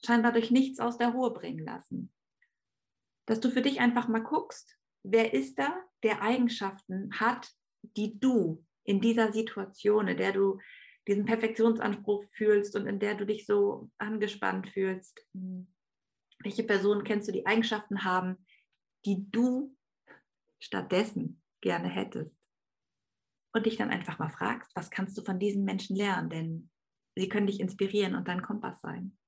scheinbar 0.05 0.33
durch 0.33 0.53
nichts 0.53 0.79
aus 0.79 0.97
der 0.97 1.09
Ruhe 1.09 1.33
bringen 1.33 1.65
lassen. 1.65 2.13
Dass 3.27 3.41
du 3.41 3.51
für 3.51 3.63
dich 3.63 3.81
einfach 3.81 4.07
mal 4.07 4.23
guckst, 4.23 4.79
wer 5.03 5.35
ist 5.35 5.59
da, 5.59 5.75
der 6.05 6.23
Eigenschaften 6.23 7.19
hat, 7.19 7.51
die 7.97 8.21
du 8.21 8.65
in 8.85 9.01
dieser 9.01 9.33
Situation, 9.33 10.07
in 10.07 10.17
der 10.17 10.33
du 10.33 10.61
diesen 11.09 11.25
Perfektionsanspruch 11.25 12.25
fühlst 12.31 12.77
und 12.77 12.87
in 12.87 13.01
der 13.01 13.17
du 13.17 13.27
dich 13.27 13.45
so 13.45 13.91
angespannt 13.99 14.69
fühlst, 14.69 15.27
welche 16.43 16.65
Personen 16.65 17.05
kennst 17.05 17.29
du, 17.29 17.33
die 17.33 17.47
Eigenschaften 17.47 18.05
haben, 18.05 18.45
die 19.05 19.31
du 19.31 19.77
stattdessen 20.59 21.43
gerne 21.61 21.89
hättest? 21.89 22.37
Und 23.53 23.67
dich 23.67 23.77
dann 23.77 23.91
einfach 23.91 24.19
mal 24.19 24.31
fragst, 24.31 24.71
was 24.77 24.91
kannst 24.91 25.19
du 25.19 25.23
von 25.23 25.41
diesen 25.41 25.65
Menschen 25.65 25.97
lernen? 25.97 26.31
Denn 26.31 26.71
sie 27.17 27.29
können 27.29 27.49
dich 27.49 27.59
inspirieren 27.59 28.15
und 28.15 28.29
dein 28.29 28.43
Kompass 28.43 28.81
sein. 28.81 29.19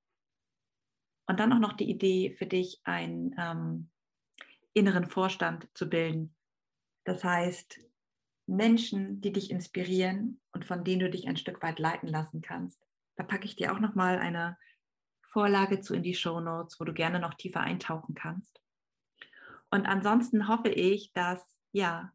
Und 1.27 1.41
dann 1.41 1.53
auch 1.53 1.59
noch 1.59 1.73
die 1.73 1.91
Idee 1.91 2.35
für 2.39 2.47
dich, 2.47 2.81
einen 2.85 3.35
ähm, 3.39 3.91
inneren 4.75 5.09
Vorstand 5.09 5.69
zu 5.75 5.89
bilden. 5.89 6.35
Das 7.05 7.25
heißt, 7.25 7.81
Menschen, 8.47 9.21
die 9.21 9.33
dich 9.33 9.51
inspirieren 9.51 10.41
und 10.53 10.65
von 10.65 10.85
denen 10.85 11.01
du 11.01 11.11
dich 11.11 11.27
ein 11.27 11.37
Stück 11.37 11.63
weit 11.63 11.79
leiten 11.79 12.09
lassen 12.09 12.43
kannst. 12.43 12.81
Da 13.17 13.25
packe 13.25 13.45
ich 13.45 13.57
dir 13.57 13.73
auch 13.73 13.81
noch 13.81 13.95
mal 13.95 14.19
eine 14.19 14.57
Vorlage 15.33 15.81
zu 15.81 15.95
in 15.95 16.03
die 16.03 16.15
Show 16.15 16.41
Notes, 16.41 16.79
wo 16.79 16.85
du 16.85 16.93
gerne 16.93 17.19
noch 17.19 17.35
tiefer 17.35 17.61
eintauchen 17.61 18.15
kannst. 18.15 18.61
Und 19.71 19.87
ansonsten 19.87 20.49
hoffe 20.49 20.69
ich, 20.69 21.13
dass 21.13 21.41
ja 21.73 22.13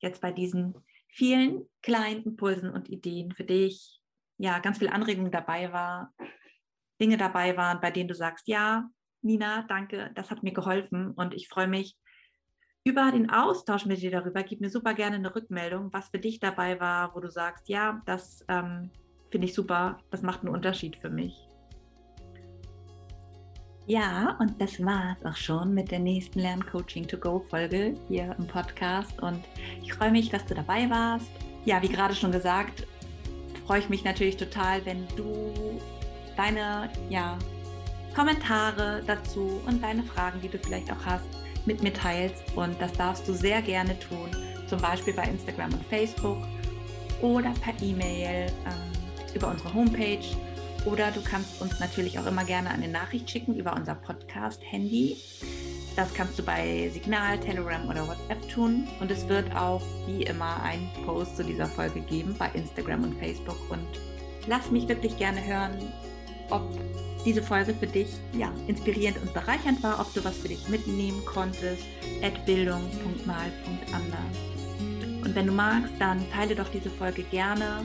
jetzt 0.00 0.20
bei 0.20 0.32
diesen 0.32 0.74
vielen 1.08 1.66
kleinen 1.82 2.24
Impulsen 2.24 2.70
und 2.70 2.88
Ideen 2.88 3.32
für 3.32 3.44
dich 3.44 4.00
ja 4.36 4.58
ganz 4.58 4.78
viel 4.78 4.88
Anregung 4.88 5.30
dabei 5.30 5.72
war, 5.72 6.14
Dinge 7.00 7.16
dabei 7.16 7.56
waren, 7.56 7.80
bei 7.80 7.90
denen 7.90 8.08
du 8.08 8.14
sagst, 8.14 8.46
ja, 8.48 8.88
Nina, 9.22 9.62
danke, 9.68 10.10
das 10.14 10.30
hat 10.30 10.42
mir 10.42 10.52
geholfen 10.52 11.12
und 11.12 11.34
ich 11.34 11.48
freue 11.48 11.68
mich 11.68 11.96
über 12.84 13.10
den 13.10 13.30
Austausch 13.30 13.84
mit 13.86 14.00
dir 14.00 14.10
darüber. 14.10 14.42
Gib 14.42 14.60
mir 14.60 14.70
super 14.70 14.94
gerne 14.94 15.16
eine 15.16 15.34
Rückmeldung, 15.34 15.92
was 15.92 16.08
für 16.08 16.18
dich 16.18 16.40
dabei 16.40 16.80
war, 16.80 17.14
wo 17.14 17.20
du 17.20 17.30
sagst, 17.30 17.68
ja, 17.68 18.02
das 18.06 18.44
ähm, 18.48 18.90
finde 19.30 19.46
ich 19.46 19.54
super, 19.54 19.98
das 20.10 20.22
macht 20.22 20.40
einen 20.40 20.54
Unterschied 20.54 20.96
für 20.96 21.10
mich. 21.10 21.49
Ja, 23.90 24.36
und 24.38 24.60
das 24.60 24.78
war 24.84 25.16
es 25.18 25.26
auch 25.26 25.36
schon 25.36 25.74
mit 25.74 25.90
der 25.90 25.98
nächsten 25.98 26.38
Lerncoaching 26.38 27.08
to 27.08 27.16
go 27.16 27.44
Folge 27.50 27.96
hier 28.06 28.36
im 28.38 28.46
Podcast. 28.46 29.20
Und 29.20 29.42
ich 29.82 29.92
freue 29.92 30.12
mich, 30.12 30.30
dass 30.30 30.46
du 30.46 30.54
dabei 30.54 30.88
warst. 30.88 31.26
Ja, 31.64 31.82
wie 31.82 31.88
gerade 31.88 32.14
schon 32.14 32.30
gesagt, 32.30 32.86
freue 33.66 33.80
ich 33.80 33.88
mich 33.88 34.04
natürlich 34.04 34.36
total, 34.36 34.86
wenn 34.86 35.08
du 35.16 35.52
deine 36.36 36.88
ja, 37.08 37.36
Kommentare 38.14 39.02
dazu 39.08 39.60
und 39.66 39.82
deine 39.82 40.04
Fragen, 40.04 40.40
die 40.40 40.48
du 40.48 40.58
vielleicht 40.58 40.92
auch 40.92 41.04
hast, 41.04 41.26
mit 41.66 41.82
mir 41.82 41.92
teilst. 41.92 42.44
Und 42.54 42.80
das 42.80 42.92
darfst 42.92 43.26
du 43.26 43.32
sehr 43.32 43.60
gerne 43.60 43.98
tun, 43.98 44.30
zum 44.68 44.80
Beispiel 44.80 45.14
bei 45.14 45.24
Instagram 45.24 45.72
und 45.72 45.84
Facebook 45.86 46.38
oder 47.22 47.52
per 47.60 47.74
E-Mail 47.82 48.52
ähm, 48.66 49.34
über 49.34 49.48
unsere 49.48 49.74
Homepage. 49.74 50.24
Oder 50.86 51.10
du 51.10 51.20
kannst 51.20 51.60
uns 51.60 51.78
natürlich 51.78 52.18
auch 52.18 52.26
immer 52.26 52.44
gerne 52.44 52.70
eine 52.70 52.88
Nachricht 52.88 53.30
schicken 53.30 53.54
über 53.54 53.74
unser 53.74 53.94
Podcast-Handy. 53.94 55.16
Das 55.94 56.14
kannst 56.14 56.38
du 56.38 56.42
bei 56.42 56.90
Signal, 56.92 57.38
Telegram 57.40 57.86
oder 57.88 58.08
WhatsApp 58.08 58.48
tun. 58.48 58.88
Und 59.00 59.10
es 59.10 59.28
wird 59.28 59.54
auch 59.54 59.82
wie 60.06 60.22
immer 60.22 60.62
einen 60.62 60.90
Post 61.04 61.36
zu 61.36 61.44
dieser 61.44 61.66
Folge 61.66 62.00
geben 62.00 62.34
bei 62.38 62.48
Instagram 62.54 63.04
und 63.04 63.18
Facebook. 63.18 63.58
Und 63.70 63.86
lass 64.46 64.70
mich 64.70 64.88
wirklich 64.88 65.18
gerne 65.18 65.44
hören, 65.44 65.92
ob 66.48 66.62
diese 67.26 67.42
Folge 67.42 67.74
für 67.74 67.86
dich 67.86 68.08
ja, 68.32 68.50
inspirierend 68.66 69.20
und 69.20 69.34
bereichernd 69.34 69.82
war, 69.82 70.00
ob 70.00 70.12
du 70.14 70.24
was 70.24 70.38
für 70.38 70.48
dich 70.48 70.66
mitnehmen 70.68 71.22
konntest. 71.26 71.84
Bildung.mal.anders. 72.46 74.20
Und 75.22 75.34
wenn 75.34 75.46
du 75.46 75.52
magst, 75.52 75.92
dann 75.98 76.24
teile 76.30 76.54
doch 76.54 76.68
diese 76.70 76.88
Folge 76.88 77.22
gerne 77.24 77.82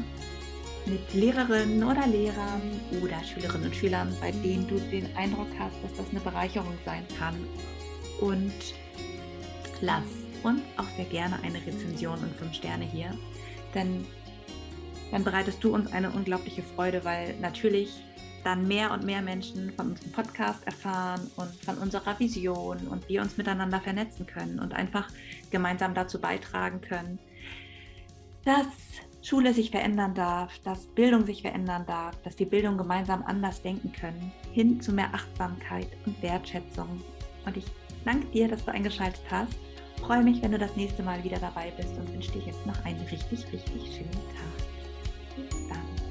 mit 0.86 1.14
Lehrerinnen 1.14 1.84
oder 1.84 2.06
Lehrern 2.08 2.80
oder 3.02 3.24
Schülerinnen 3.24 3.68
und 3.68 3.76
Schülern, 3.76 4.16
bei 4.22 4.32
denen 4.32 4.68
du 4.68 4.80
den 4.80 5.16
Eindruck 5.16 5.48
hast, 5.58 5.76
dass 5.84 5.94
das 5.98 6.10
eine 6.12 6.20
Bereicherung 6.20 6.78
sein 6.86 7.06
kann. 7.18 7.36
Und 8.22 8.54
lass 9.82 10.04
uns 10.44 10.62
auch 10.78 10.88
sehr 10.96 11.06
gerne 11.06 11.40
eine 11.44 11.58
Rezension 11.66 12.20
und 12.20 12.36
fünf 12.36 12.54
Sterne 12.54 12.86
hier, 12.86 13.18
denn 13.74 14.06
dann 15.12 15.24
bereitest 15.24 15.64
du 15.64 15.74
uns 15.74 15.92
eine 15.92 16.12
unglaubliche 16.12 16.62
Freude, 16.62 17.04
weil 17.04 17.36
natürlich 17.40 18.04
dann 18.44 18.68
mehr 18.68 18.92
und 18.92 19.04
mehr 19.04 19.24
Menschen 19.24 19.74
von 19.74 19.92
unserem 19.92 20.12
Podcast 20.12 20.66
erfahren 20.68 21.32
und 21.36 21.54
von 21.66 21.78
unserer 21.80 22.20
Vision 22.20 22.78
und 22.88 23.10
wir 23.10 23.22
uns 23.22 23.38
miteinander 23.38 23.82
vernetzen 23.82 24.28
können 24.28 24.60
und 24.60 24.74
einfach 24.74 25.10
gemeinsam 25.50 25.96
dazu 25.96 26.22
beitragen 26.22 26.80
können, 26.82 27.18
dass 28.44 28.68
Schule 29.26 29.56
sich 29.56 29.72
verändern 29.72 30.14
darf, 30.14 30.60
dass 30.60 30.86
Bildung 30.86 31.26
sich 31.26 31.42
verändern 31.42 31.84
darf, 31.88 32.16
dass 32.22 32.38
wir 32.38 32.48
Bildung 32.48 32.78
gemeinsam 32.78 33.24
anders 33.26 33.60
denken 33.60 33.92
können, 33.92 34.32
hin 34.52 34.80
zu 34.80 34.92
mehr 34.92 35.12
Achtsamkeit 35.16 35.88
und 36.06 36.22
Wertschätzung. 36.22 37.02
Und 37.44 37.58
ich 37.58 37.66
danke 38.06 38.28
dir, 38.28 38.48
dass 38.48 38.64
du 38.64 38.72
eingeschaltet 38.72 39.24
hast. 39.32 39.58
Freue 40.00 40.22
mich, 40.22 40.44
wenn 40.44 40.52
du 40.52 40.60
das 40.60 40.76
nächste 40.76 41.02
Mal 41.02 41.24
wieder 41.24 41.40
dabei 41.40 41.72
bist 41.76 41.98
und 41.98 42.14
wünsche 42.14 42.34
dir 42.34 42.44
jetzt 42.44 42.68
noch 42.68 42.86
einen 42.86 43.02
richtig, 43.02 43.52
richtig 43.52 43.96
schönen 43.96 44.12
Tag. 44.12 45.50
Bis 45.50 45.70
dann. 45.70 46.05